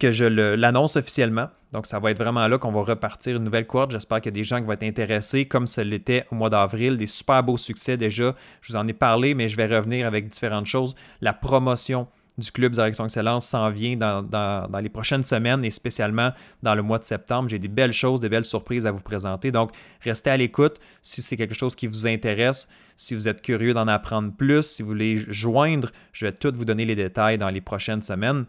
que 0.00 0.10
je 0.10 0.24
l'annonce 0.24 0.96
officiellement. 0.96 1.48
Donc, 1.72 1.86
ça 1.86 2.00
va 2.00 2.10
être 2.10 2.18
vraiment 2.18 2.48
là 2.48 2.58
qu'on 2.58 2.72
va 2.72 2.82
repartir 2.82 3.36
une 3.36 3.44
nouvelle 3.44 3.66
cohorte. 3.66 3.92
J'espère 3.92 4.20
qu'il 4.20 4.32
y 4.32 4.34
a 4.34 4.40
des 4.40 4.44
gens 4.44 4.58
qui 4.58 4.66
vont 4.66 4.72
être 4.72 4.82
intéressés, 4.82 5.44
comme 5.44 5.68
ce 5.68 5.80
l'était 5.80 6.26
au 6.32 6.34
mois 6.34 6.50
d'avril. 6.50 6.96
Des 6.96 7.06
super 7.06 7.44
beaux 7.44 7.56
succès 7.56 7.96
déjà. 7.96 8.34
Je 8.62 8.72
vous 8.72 8.78
en 8.78 8.88
ai 8.88 8.92
parlé, 8.92 9.34
mais 9.34 9.48
je 9.48 9.56
vais 9.56 9.66
revenir 9.66 10.06
avec 10.06 10.28
différentes 10.28 10.66
choses. 10.66 10.96
La 11.20 11.32
promotion 11.32 12.08
du 12.38 12.50
Club 12.50 12.72
Direction 12.72 13.04
Excellence 13.04 13.46
s'en 13.46 13.70
vient 13.70 13.96
dans, 13.96 14.80
les 14.82 14.88
prochaines 14.88 15.24
semaines 15.24 15.64
et 15.64 15.70
spécialement 15.70 16.32
dans 16.62 16.74
le 16.74 16.82
mois 16.82 16.98
de 16.98 17.04
septembre. 17.04 17.48
J'ai 17.48 17.58
des 17.58 17.68
belles 17.68 17.92
choses, 17.92 18.18
des 18.18 18.28
belles 18.28 18.44
surprises 18.44 18.86
à 18.86 18.92
vous 18.92 19.02
présenter. 19.02 19.52
Donc, 19.52 19.70
restez 20.00 20.30
à 20.30 20.36
l'écoute 20.36 20.80
si 21.02 21.22
c'est 21.22 21.36
quelque 21.36 21.54
chose 21.54 21.76
qui 21.76 21.86
vous 21.86 22.06
intéresse. 22.06 22.68
Si 22.96 23.14
vous 23.14 23.28
êtes 23.28 23.42
curieux 23.42 23.74
d'en 23.74 23.86
apprendre 23.86 24.32
plus, 24.32 24.62
si 24.62 24.82
vous 24.82 24.88
voulez 24.88 25.18
joindre, 25.28 25.90
je 26.12 26.26
vais 26.26 26.32
tout 26.32 26.52
vous 26.54 26.64
donner 26.64 26.84
les 26.84 26.96
détails 26.96 27.38
dans 27.38 27.50
les 27.50 27.60
prochaines 27.60 28.02
semaines. 28.02 28.46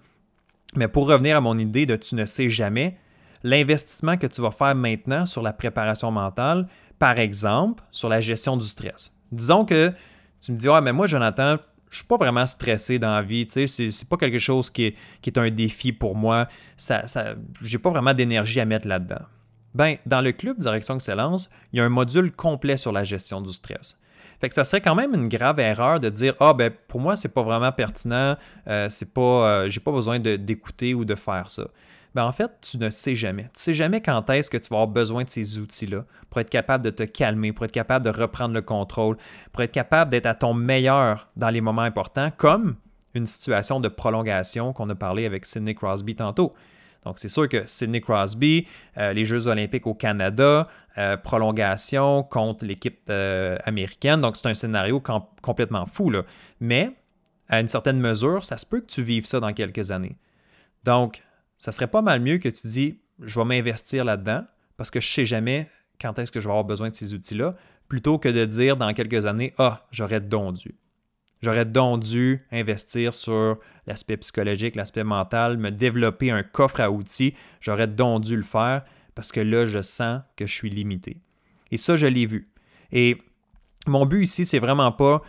Mais 0.75 0.88
pour 0.88 1.07
revenir 1.07 1.38
à 1.38 1.41
mon 1.41 1.57
idée 1.57 1.86
de 1.86 1.95
tu 1.95 2.15
ne 2.15 2.25
sais 2.25 2.49
jamais, 2.49 2.97
l'investissement 3.43 4.17
que 4.17 4.27
tu 4.27 4.41
vas 4.41 4.51
faire 4.51 4.75
maintenant 4.75 5.25
sur 5.25 5.41
la 5.41 5.53
préparation 5.53 6.12
mentale, 6.12 6.67
par 6.99 7.19
exemple, 7.19 7.84
sur 7.91 8.10
la 8.10 8.21
gestion 8.21 8.57
du 8.57 8.65
stress. 8.65 9.12
Disons 9.31 9.65
que 9.65 9.91
tu 10.39 10.51
me 10.51 10.57
dis, 10.57 10.69
ouais, 10.69 10.81
mais 10.81 10.93
moi, 10.93 11.07
Jonathan, 11.07 11.57
je 11.89 11.97
suis 11.97 12.05
pas 12.05 12.17
vraiment 12.17 12.47
stressé 12.47 12.99
dans 12.99 13.12
la 13.12 13.21
vie, 13.21 13.45
tu 13.45 13.67
sais, 13.67 13.91
c'est 13.91 14.07
pas 14.07 14.17
quelque 14.17 14.39
chose 14.39 14.69
qui 14.69 14.86
est, 14.86 14.95
qui 15.21 15.29
est, 15.29 15.38
un 15.38 15.49
défi 15.49 15.91
pour 15.91 16.15
moi, 16.15 16.47
ça, 16.77 17.05
ça 17.05 17.36
j'ai 17.62 17.77
pas 17.77 17.89
vraiment 17.89 18.13
d'énergie 18.13 18.60
à 18.60 18.65
mettre 18.65 18.88
là-dedans. 18.88 19.23
Ben, 19.73 19.95
dans 20.05 20.21
le 20.21 20.31
club 20.31 20.57
Direction 20.57 20.95
Excellence, 20.95 21.49
il 21.71 21.77
y 21.77 21.79
a 21.81 21.86
un 21.86 21.89
module 21.89 22.31
complet 22.31 22.77
sur 22.77 22.91
la 22.91 23.03
gestion 23.03 23.41
du 23.41 23.51
stress. 23.51 24.01
Que 24.49 24.56
ça 24.56 24.63
serait 24.63 24.82
quand 24.82 24.95
même 24.95 25.13
une 25.13 25.30
grave 25.30 25.60
erreur 25.60 25.99
de 25.99 26.10
dire 26.10 26.34
Ah, 26.39 26.54
ben 26.54 26.71
pour 26.88 26.99
moi, 26.99 27.15
c'est 27.15 27.34
pas 27.34 27.43
vraiment 27.43 27.71
pertinent, 27.71 28.36
euh, 28.67 28.88
c'est 28.89 29.13
pas, 29.13 29.21
euh, 29.21 29.69
j'ai 29.69 29.80
pas 29.80 29.91
besoin 29.91 30.19
d'écouter 30.19 30.93
ou 30.93 31.06
de 31.06 31.15
faire 31.15 31.49
ça. 31.49 31.67
Ben 32.13 32.25
en 32.25 32.34
fait, 32.34 32.51
tu 32.62 32.77
ne 32.77 32.89
sais 32.89 33.15
jamais. 33.15 33.43
Tu 33.43 33.62
sais 33.62 33.73
jamais 33.73 34.01
quand 34.01 34.30
est-ce 34.32 34.49
que 34.49 34.58
tu 34.58 34.69
vas 34.69 34.77
avoir 34.77 34.88
besoin 34.88 35.23
de 35.23 35.30
ces 35.30 35.60
outils-là 35.60 36.04
pour 36.30 36.41
être 36.41 36.49
capable 36.49 36.84
de 36.84 36.89
te 36.89 37.04
calmer, 37.04 37.54
pour 37.54 37.65
être 37.65 37.71
capable 37.71 38.04
de 38.04 38.10
reprendre 38.10 38.54
le 38.54 38.62
contrôle, 38.62 39.15
pour 39.54 39.63
être 39.63 39.71
capable 39.71 40.12
d'être 40.12 40.25
à 40.25 40.34
ton 40.34 40.54
meilleur 40.54 41.30
dans 41.38 41.49
les 41.49 41.62
moments 41.62 41.84
importants, 41.84 42.30
comme 42.36 42.75
une 43.13 43.25
situation 43.25 43.80
de 43.80 43.88
prolongation 43.88 44.73
qu'on 44.73 44.89
a 44.89 44.95
parlé 44.95 45.25
avec 45.25 45.45
Sidney 45.45 45.75
Crosby 45.75 46.15
tantôt. 46.15 46.54
Donc, 47.03 47.19
c'est 47.19 47.29
sûr 47.29 47.49
que 47.49 47.65
Sidney 47.65 48.01
Crosby, 48.01 48.67
euh, 48.97 49.13
les 49.13 49.25
Jeux 49.25 49.47
olympiques 49.47 49.87
au 49.87 49.93
Canada, 49.93 50.67
euh, 50.97 51.17
prolongation 51.17 52.23
contre 52.23 52.65
l'équipe 52.65 53.01
euh, 53.09 53.57
américaine. 53.63 54.21
Donc, 54.21 54.37
c'est 54.37 54.47
un 54.47 54.53
scénario 54.53 55.01
complètement 55.41 55.87
fou. 55.87 56.11
Mais, 56.59 56.91
à 57.49 57.59
une 57.59 57.67
certaine 57.67 57.99
mesure, 57.99 58.45
ça 58.45 58.57
se 58.57 58.65
peut 58.65 58.81
que 58.81 58.87
tu 58.87 59.03
vives 59.03 59.25
ça 59.25 59.39
dans 59.39 59.53
quelques 59.53 59.91
années. 59.91 60.17
Donc, 60.83 61.23
ça 61.57 61.71
serait 61.71 61.87
pas 61.87 62.01
mal 62.01 62.21
mieux 62.21 62.37
que 62.37 62.49
tu 62.49 62.67
dis, 62.67 62.99
je 63.19 63.39
vais 63.39 63.45
m'investir 63.45 64.05
là-dedans 64.05 64.43
parce 64.77 64.89
que 64.89 64.99
je 64.99 65.11
sais 65.11 65.25
jamais 65.25 65.69
quand 66.01 66.17
est-ce 66.17 66.31
que 66.31 66.39
je 66.39 66.47
vais 66.47 66.51
avoir 66.51 66.65
besoin 66.65 66.89
de 66.89 66.95
ces 66.95 67.13
outils-là, 67.13 67.53
plutôt 67.87 68.17
que 68.17 68.29
de 68.29 68.45
dire 68.45 68.77
dans 68.77 68.91
quelques 68.93 69.25
années, 69.25 69.53
ah, 69.57 69.85
j'aurais 69.91 70.21
donc 70.21 70.55
dû. 70.55 70.75
J'aurais 71.41 71.65
donc 71.65 72.04
dû 72.04 72.39
investir 72.51 73.13
sur 73.13 73.58
l'aspect 73.88 74.17
psychologique, 74.17 74.75
l'aspect 74.75 75.04
mental, 75.04 75.58
me 75.58 75.71
développer 75.71 76.30
un 76.30 76.43
coffre 76.43 76.80
à 76.82 76.91
outils. 76.91 77.34
J'aurais 77.62 77.88
donc 77.88 78.23
dû 78.23 78.36
le 78.36 78.43
faire 78.43 78.84
parce 79.15 79.32
que 79.32 79.39
là, 79.39 79.65
je 79.65 79.82
sens 79.82 80.21
que 80.36 80.45
je 80.45 80.54
suis 80.54 80.69
limité. 80.69 81.17
Et 81.71 81.77
ça, 81.77 81.97
je 81.97 82.06
l'ai 82.06 82.25
vu. 82.25 82.49
Et 82.91 83.17
mon 83.88 84.06
but 84.06 84.23
ici, 84.23 84.45
c'est 84.45 84.60
vraiment 84.60 84.91
pas 84.91 85.23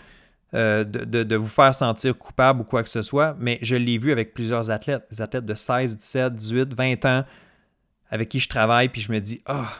euh, 0.54 0.84
de, 0.84 1.36
vous 1.36 1.48
faire 1.48 1.74
sentir 1.74 2.16
coupable 2.18 2.60
ou 2.60 2.64
quoi 2.64 2.82
que 2.82 2.90
ce 2.90 3.00
soit, 3.00 3.34
mais 3.38 3.58
je 3.62 3.74
l'ai 3.74 3.96
vu 3.96 4.12
avec 4.12 4.34
plusieurs 4.34 4.70
athlètes, 4.70 5.06
des 5.10 5.22
athlètes 5.22 5.46
de 5.46 5.54
16, 5.54 5.96
17, 5.96 6.34
18, 6.34 6.74
20 6.74 7.04
ans 7.06 7.24
avec 8.10 8.28
qui 8.28 8.38
je 8.38 8.48
travaille, 8.50 8.90
puis 8.90 9.00
je 9.00 9.10
me 9.10 9.18
dis, 9.18 9.40
ah, 9.46 9.72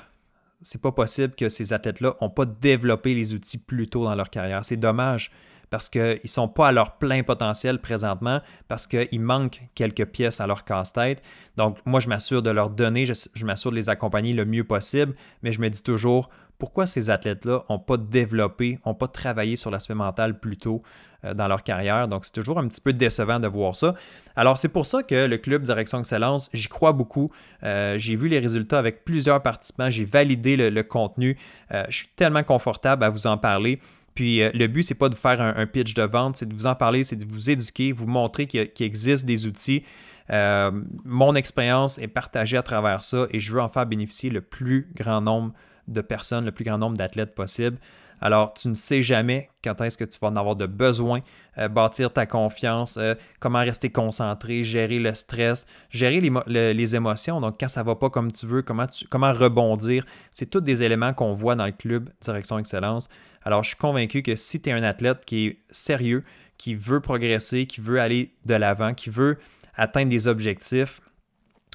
c'est 0.63 0.81
pas 0.81 0.93
possible 0.93 1.35
que 1.35 1.51
ces 1.51 1.75
athlètes-là 1.75 2.17
n'ont 2.23 2.31
pas 2.31 2.47
développé 2.47 3.15
les 3.15 3.35
outils 3.35 3.59
plus 3.59 3.89
tôt 3.89 4.05
dans 4.05 4.15
leur 4.15 4.31
carrière. 4.31 4.65
C'est 4.65 4.79
dommage 4.79 5.31
parce 5.73 5.89
qu'ils 5.89 6.21
ne 6.23 6.29
sont 6.29 6.49
pas 6.49 6.69
à 6.69 6.73
leur 6.73 6.99
plein 6.99 7.23
potentiel 7.23 7.79
présentement, 7.79 8.43
parce 8.69 8.87
qu'il 8.87 9.21
manque 9.23 9.63
quelques 9.75 10.05
pièces 10.05 10.39
à 10.39 10.47
leur 10.47 10.65
casse-tête. 10.65 11.23
Donc, 11.57 11.79
moi, 11.87 11.99
je 11.99 12.11
m'assure 12.11 12.43
de 12.43 12.51
leur 12.51 12.69
donner, 12.69 13.07
je 13.07 13.45
m'assure 13.47 13.71
de 13.71 13.77
les 13.77 13.89
accompagner 13.89 14.35
le 14.35 14.45
mieux 14.45 14.65
possible, 14.65 15.15
mais 15.43 15.51
je 15.51 15.63
me 15.63 15.71
dis 15.71 15.83
toujours, 15.83 16.29
pourquoi 16.59 16.87
ces 16.87 17.09
athlètes-là 17.09 17.65
n'ont 17.71 17.79
pas 17.79 17.97
développé, 17.97 18.81
n'ont 18.85 18.95
pas 18.95 19.09
travaillé 19.09 19.57
sur 19.57 19.71
l'aspect 19.71 19.95
mental 19.95 20.39
plus 20.39 20.59
tôt 20.59 20.83
euh, 21.25 21.33
dans 21.33 21.49
leur 21.49 21.63
carrière? 21.63 22.07
Donc, 22.07 22.27
c'est 22.27 22.35
toujours 22.35 22.59
un 22.59 22.69
petit 22.69 22.83
peu 22.83 22.93
décevant 22.93 23.41
de 23.41 23.49
voir 23.49 23.75
ça. 23.75 23.95
Alors, 24.37 24.59
c'est 24.59 24.69
pour 24.69 24.85
ça 24.85 25.03
que 25.03 25.25
le 25.25 25.39
club 25.39 25.63
Direction 25.63 26.01
Excellence, 26.01 26.51
j'y 26.53 26.69
crois 26.69 26.93
beaucoup. 26.93 27.31
Euh, 27.63 27.99
j'ai 27.99 28.15
vu 28.17 28.29
les 28.29 28.41
résultats 28.41 28.79
avec 28.79 29.07
plusieurs 29.07 29.43
participants, 29.43 29.91
j'ai 29.91 30.05
validé 30.05 30.59
le, 30.59 30.83
contenu. 30.83 31.39
Euh, 31.73 31.83
je 31.89 31.97
suis 31.97 32.09
tellement 32.15 32.43
confortable 32.43 33.05
à 33.05 33.09
vous 33.09 33.27
en 33.27 33.39
parler. 33.39 33.81
Puis 34.15 34.41
le 34.53 34.67
but, 34.67 34.83
c'est 34.83 34.95
pas 34.95 35.09
de 35.09 35.15
faire 35.15 35.41
un, 35.41 35.67
pitch 35.67 35.95
de 35.95 36.03
vente, 36.03 36.37
c'est 36.37 36.47
de 36.47 36.55
vous 36.55 36.67
en 36.67 36.75
parler, 36.75 37.03
c'est 37.05 37.17
de 37.17 37.25
vous 37.25 37.49
éduquer, 37.51 37.93
vous 37.93 38.07
montrer 38.07 38.47
qu'il 38.47 38.71
existe 38.81 39.25
des 39.25 39.47
outils. 39.47 39.85
mon 40.29 41.35
expérience 41.35 41.99
est 41.99 42.09
partagée 42.09 42.57
à 42.57 42.63
travers 42.63 43.03
ça 43.03 43.27
et 43.31 43.41
je 43.41 43.53
veux 43.53 43.61
en 43.61 43.69
faire 43.69 43.87
bénéficier 43.87 44.29
le 44.31 44.43
plus 44.43 44.89
grand 44.95 45.21
nombre 45.21 45.53
de 45.89 46.01
personnes, 46.01 46.45
le 46.45 46.53
plus 46.53 46.65
grand 46.65 46.79
nombre 46.79 46.97
d'athlètes 46.97 47.35
possible. 47.35 47.79
Alors, 48.23 48.55
tu 48.55 48.69
ne 48.69 48.75
sais 48.75 49.03
jamais 49.03 49.51
quand 49.65 49.81
est-ce 49.81 49.99
que 49.99 50.05
tu 50.05 50.17
vas 50.21 50.29
en 50.29 50.37
avoir 50.37 50.55
de 50.55 50.67
besoin, 50.67 51.21
euh, 51.59 51.67
bâtir 51.67 52.13
ta 52.13 52.25
confiance, 52.25 52.97
euh, 52.97 53.17
comment 53.41 53.59
rester 53.59 53.91
concentré, 53.91 54.63
gérer 54.63 55.01
le 55.01 55.13
stress, 55.13 55.67
gérer 55.91 56.21
les, 56.21 56.95
émotions. 56.95 57.41
Donc, 57.41 57.57
quand 57.59 57.67
ça 57.67 57.81
ne 57.81 57.87
va 57.87 57.97
pas 57.97 58.11
comme 58.11 58.31
tu 58.31 58.47
veux, 58.47 58.63
comment 58.63 59.33
rebondir. 59.33 60.05
C'est 60.31 60.47
tous 60.49 60.61
des 60.61 60.85
éléments 60.85 61.13
qu'on 61.13 61.35
voit 61.35 61.57
dans 61.57 61.67
le 61.67 61.73
club 61.73 62.11
Direction 62.21 62.61
Excellence. 62.61 63.09
Alors, 63.45 63.63
je 63.63 63.69
suis 63.69 63.77
convaincu 63.77 64.23
que 64.23 64.37
si 64.37 64.61
tu 64.61 64.71
es 64.71 64.73
un 64.73 64.83
athlète 64.83 65.25
qui 65.25 65.47
est 65.47 65.59
sérieux, 65.71 66.25
qui 66.59 66.75
veut 66.75 67.01
progresser, 67.01 67.67
qui 67.67 67.81
veut 67.81 68.01
aller 68.01 68.33
de 68.45 68.55
l'avant, 68.55 68.95
qui 68.95 69.11
veut 69.11 69.39
atteindre 69.75 70.11
des 70.11 70.27
objectifs 70.27 71.01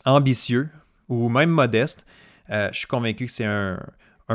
ambitieux 0.05 0.69
ou 1.09 1.29
même 1.29 1.49
modestes, 1.49 2.05
euh, 2.49 2.69
je 2.71 2.79
suis 2.79 2.87
convaincu 2.87 3.25
que 3.25 3.31
c'est 3.31 3.45
un, 3.45 3.79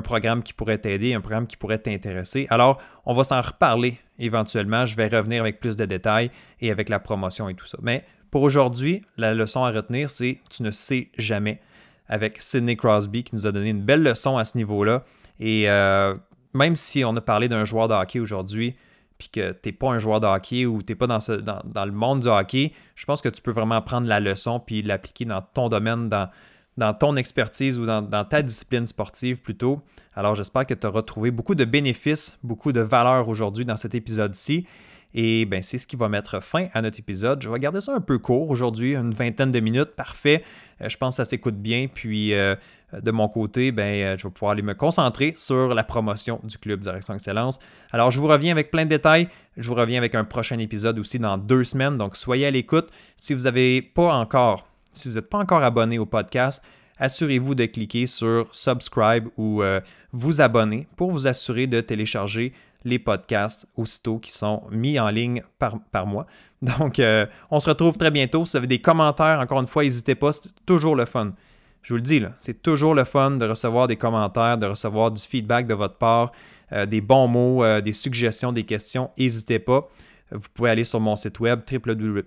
programme 0.05 0.43
qui 0.43 0.53
pourrait 0.53 0.79
t'aider, 0.79 1.15
un 1.15 1.21
programme 1.21 1.47
qui 1.47 1.57
pourrait 1.57 1.79
t'intéresser. 1.79 2.47
Alors, 2.51 2.81
on 3.05 3.15
va 3.15 3.25
s'en 3.25 3.41
reparler 3.41 3.99
éventuellement. 4.19 4.87
Je 4.87 4.97
vais 4.97 5.09
revenir 5.09 5.43
avec 5.43 5.61
plus 5.61 5.77
de 5.77 5.85
détails 5.85 6.31
et 6.61 6.71
avec 6.71 6.89
la 6.89 6.99
promotion 6.99 7.49
et 7.49 7.55
tout 7.55 7.67
ça. 7.67 7.79
Mais 7.83 8.05
pour 8.31 8.43
aujourd'hui, 8.43 9.03
la 9.19 9.35
leçon 9.35 9.65
à 9.65 9.71
retenir, 9.71 10.11
c'est 10.11 10.41
tu 10.51 10.63
ne 10.63 10.71
sais 10.71 11.11
jamais. 11.19 11.61
Avec 12.09 12.41
Sidney 12.41 12.77
Crosby 12.77 13.23
qui 13.25 13.35
nous 13.35 13.47
a 13.47 13.53
donné 13.53 13.71
une 13.71 13.83
belle 13.83 14.03
leçon 14.03 14.37
à 14.39 14.45
ce 14.45 14.57
niveau-là. 14.57 15.05
Et 15.39 15.69
euh, 15.69 16.15
même 16.55 16.77
si 16.77 17.05
on 17.05 17.15
a 17.17 17.21
parlé 17.21 17.49
d'un 17.49 17.65
joueur 17.65 17.89
de 17.89 17.95
hockey 17.95 18.21
aujourd'hui, 18.21 18.77
puis 19.19 19.29
que 19.29 19.53
tu 19.53 19.69
n'es 19.69 19.73
pas 19.73 19.91
un 19.91 19.99
joueur 19.99 20.21
de 20.21 20.27
hockey 20.27 20.67
ou 20.67 20.83
tu 20.83 20.93
n'es 20.93 20.97
pas 20.97 21.07
dans, 21.07 21.19
dans, 21.65 21.85
le 21.85 21.93
monde 21.93 22.23
du 22.23 22.29
hockey, 22.29 22.73
je 22.97 23.05
pense 23.07 23.21
que 23.21 23.29
tu 23.29 23.41
peux 23.41 23.53
vraiment 23.53 23.81
prendre 23.81 24.09
la 24.09 24.21
leçon 24.21 24.61
puis 24.61 24.83
l'appliquer 24.83 25.25
dans 25.25 25.43
ton 25.43 25.69
domaine, 25.69 26.09
dans, 26.09 26.29
dans 26.77 26.95
ton 26.95 27.17
expertise 27.17 27.79
ou 27.79 27.87
dans, 27.87 28.25
ta 28.25 28.43
discipline 28.43 28.87
sportive 28.87 29.41
plutôt. 29.41 29.81
Alors 30.15 30.35
j'espère 30.35 30.67
que 30.67 30.75
tu 30.75 30.87
auras 30.87 31.03
trouvé 31.03 31.31
beaucoup 31.31 31.55
de 31.55 31.65
bénéfices, 31.65 32.39
beaucoup 32.43 32.73
de 32.73 32.81
valeur 32.81 33.29
aujourd'hui 33.29 33.65
dans 33.65 33.77
cet 33.77 33.95
épisode-ci. 33.95 34.67
Et 35.15 35.45
ben, 35.45 35.63
c'est 35.63 35.79
ce 35.79 35.87
qui 35.87 35.97
va 35.97 36.09
mettre 36.09 36.43
fin 36.43 36.69
à 36.73 36.81
notre 36.81 36.99
épisode. 36.99 37.43
Je 37.43 37.51
vais 37.51 37.59
garder 37.59 37.81
ça 37.81 37.95
un 37.95 38.01
peu 38.01 38.19
court 38.19 38.49
aujourd'hui, 38.49 38.97
une 38.97 39.13
vingtaine 39.13 39.53
de 39.53 39.61
minutes, 39.61 39.91
parfait. 39.97 40.43
Euh, 40.81 40.89
je 40.89 40.97
pense 40.97 41.15
que 41.15 41.23
ça 41.23 41.25
s'écoute 41.25 41.57
bien. 41.57 41.87
Puis 41.93 42.35
euh, 42.35 42.55
de 42.99 43.11
mon 43.11 43.29
côté, 43.29 43.73
ben, 43.73 43.83
euh, 43.83 44.17
je 44.19 44.27
vais 44.27 44.33
pouvoir 44.33 44.53
aller 44.53 44.63
me 44.63 44.75
concentrer 44.75 45.35
sur 45.37 45.75
la 45.75 45.85
promotion 45.85 46.41
du 46.45 46.57
club 46.57 46.81
Direction 46.81 47.15
Excellence. 47.15 47.59
Alors 47.91 48.11
je 48.11 48.21
vous 48.21 48.27
reviens 48.27 48.53
avec 48.53 48.71
plein 48.71 48.85
de 48.85 48.91
détails. 48.91 49.29
Je 49.57 49.69
vous 49.69 49.75
reviens 49.75 49.99
avec 49.99 50.15
un 50.15 50.25
prochain 50.25 50.59
épisode 50.59 50.99
aussi 50.99 51.19
dans 51.19 51.37
deux 51.37 51.65
semaines. 51.65 51.99
Donc 51.99 52.17
soyez 52.17 52.47
à 52.47 52.51
l'écoute. 52.51 52.89
Si 53.17 53.35
vous 53.35 53.43
n'avez 53.43 53.83
pas 53.83 54.15
encore 54.15 54.67
si 54.95 55.09
vous 55.09 55.15
n'êtes 55.15 55.31
pas 55.31 55.39
encore 55.39 55.63
abonné 55.63 55.99
au 55.99 56.05
podcast, 56.05 56.63
assurez-vous 56.99 57.55
de 57.55 57.65
cliquer 57.65 58.07
sur 58.07 58.47
subscribe 58.53 59.27
ou 59.39 59.63
vous 60.13 60.41
abonner 60.43 60.87
pour 60.97 61.11
vous 61.11 61.27
assurer 61.27 61.67
de 61.67 61.81
télécharger 61.81 62.53
les 62.85 62.99
podcasts 62.99 63.67
aussitôt 63.77 64.19
qui 64.19 64.33
sont 64.33 64.63
mis 64.71 64.99
en 64.99 65.11
ligne 65.11 65.43
par, 65.59 65.79
par 65.91 66.07
mois. 66.07 66.27
Donc, 66.63 66.99
euh, 66.99 67.27
on 67.51 67.61
se 67.61 67.69
retrouve 67.69 67.97
très 67.97 68.11
bientôt. 68.11 68.45
Si 68.45 68.53
vous 68.53 68.59
avez 68.59 68.67
des 68.67 68.81
commentaires, 68.81 69.41
encore 69.41 69.61
une 69.61 69.67
fois, 69.67 69.83
n'hésitez 69.83 70.15
pas, 70.15 70.33
c'est 70.33 70.51
toujours 70.67 70.97
le 70.97 71.05
fun. 71.05 71.33
Je 71.83 71.95
vous 71.95 71.97
le 71.97 72.03
dis, 72.03 72.23
c'est 72.39 72.63
toujours 72.63 72.95
le 72.95 73.05
fun 73.05 73.33
de 73.33 73.45
recevoir 73.45 73.89
des 73.89 73.97
commentaires, 73.97 74.57
de 74.57 74.67
recevoir 74.67 75.11
du 75.11 75.21
feedback 75.21 75.67
de 75.67 75.75
votre 75.75 75.97
part, 75.97 76.31
euh, 76.73 76.87
des 76.87 77.01
bons 77.01 77.27
mots, 77.27 77.65
des 77.81 77.93
suggestions, 77.93 78.53
des 78.53 78.65
questions. 78.65 79.11
N'hésitez 79.19 79.59
pas. 79.59 79.89
Vous 80.31 80.47
pouvez 80.55 80.71
aller 80.71 80.85
sur 80.85 81.01
mon 81.01 81.17
site 81.17 81.41
web 81.41 81.61
www 81.71 82.23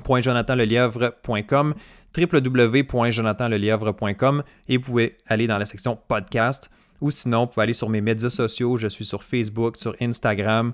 www.jonathanlelièvre.com 0.00 1.74
www.jonathanlelièvre.com 2.16 4.42
et 4.68 4.76
vous 4.76 4.82
pouvez 4.82 5.18
aller 5.26 5.46
dans 5.46 5.58
la 5.58 5.66
section 5.66 5.98
podcast 6.08 6.70
ou 7.02 7.10
sinon, 7.10 7.40
vous 7.40 7.48
pouvez 7.48 7.64
aller 7.64 7.72
sur 7.74 7.90
mes 7.90 8.00
médias 8.00 8.30
sociaux. 8.30 8.78
Je 8.78 8.86
suis 8.86 9.04
sur 9.04 9.22
Facebook, 9.22 9.76
sur 9.76 9.94
Instagram. 10.00 10.72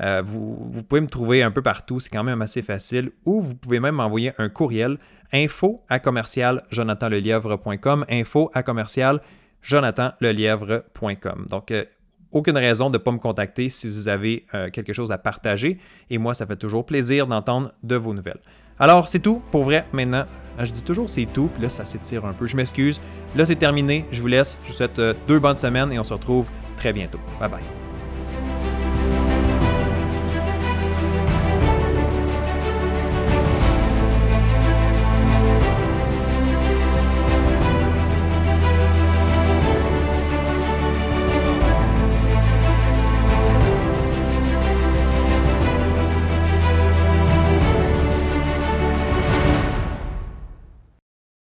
Euh, 0.00 0.22
vous, 0.24 0.82
pouvez 0.88 1.00
me 1.00 1.08
trouver 1.08 1.42
un 1.42 1.50
peu 1.50 1.62
partout, 1.62 2.00
c'est 2.00 2.10
quand 2.10 2.24
même 2.24 2.42
assez 2.42 2.62
facile. 2.62 3.10
Ou 3.24 3.40
vous 3.40 3.54
pouvez 3.54 3.80
même 3.80 3.96
m'envoyer 3.96 4.32
un 4.38 4.48
courriel 4.48 4.98
info 5.32 5.82
à 5.88 5.98
commercial 5.98 6.62
jonathanlelièvre.com 6.70 8.06
info 8.08 8.50
à 8.54 8.62
commercial 8.62 9.20
jonathanlelièvre.com. 9.62 11.46
Donc, 11.50 11.70
euh, 11.70 11.84
aucune 12.32 12.56
raison 12.56 12.88
de 12.90 12.98
ne 12.98 13.02
pas 13.02 13.10
me 13.10 13.18
contacter 13.18 13.68
si 13.68 13.88
vous 13.88 14.08
avez 14.08 14.46
euh, 14.54 14.70
quelque 14.70 14.92
chose 14.92 15.10
à 15.10 15.18
partager. 15.18 15.78
Et 16.08 16.18
moi, 16.18 16.32
ça 16.34 16.46
fait 16.46 16.56
toujours 16.56 16.86
plaisir 16.86 17.26
d'entendre 17.26 17.72
de 17.82 17.96
vos 17.96 18.14
nouvelles. 18.14 18.40
Alors, 18.80 19.08
c'est 19.08 19.20
tout 19.20 19.42
pour 19.50 19.64
vrai 19.64 19.86
maintenant. 19.92 20.24
Euh, 20.58 20.64
je 20.64 20.72
dis 20.72 20.82
toujours 20.82 21.08
c'est 21.08 21.26
tout, 21.26 21.50
puis 21.52 21.62
là, 21.62 21.68
ça 21.68 21.84
s'étire 21.84 22.24
un 22.24 22.32
peu. 22.32 22.46
Je 22.46 22.56
m'excuse. 22.56 23.00
Là, 23.36 23.46
c'est 23.46 23.56
terminé. 23.56 24.06
Je 24.10 24.20
vous 24.20 24.26
laisse. 24.26 24.58
Je 24.64 24.68
vous 24.68 24.76
souhaite 24.76 24.98
euh, 24.98 25.14
deux 25.28 25.38
bonnes 25.38 25.58
semaines 25.58 25.92
et 25.92 25.98
on 25.98 26.04
se 26.04 26.14
retrouve 26.14 26.46
très 26.76 26.92
bientôt. 26.92 27.20
Bye 27.38 27.50
bye. 27.50 27.89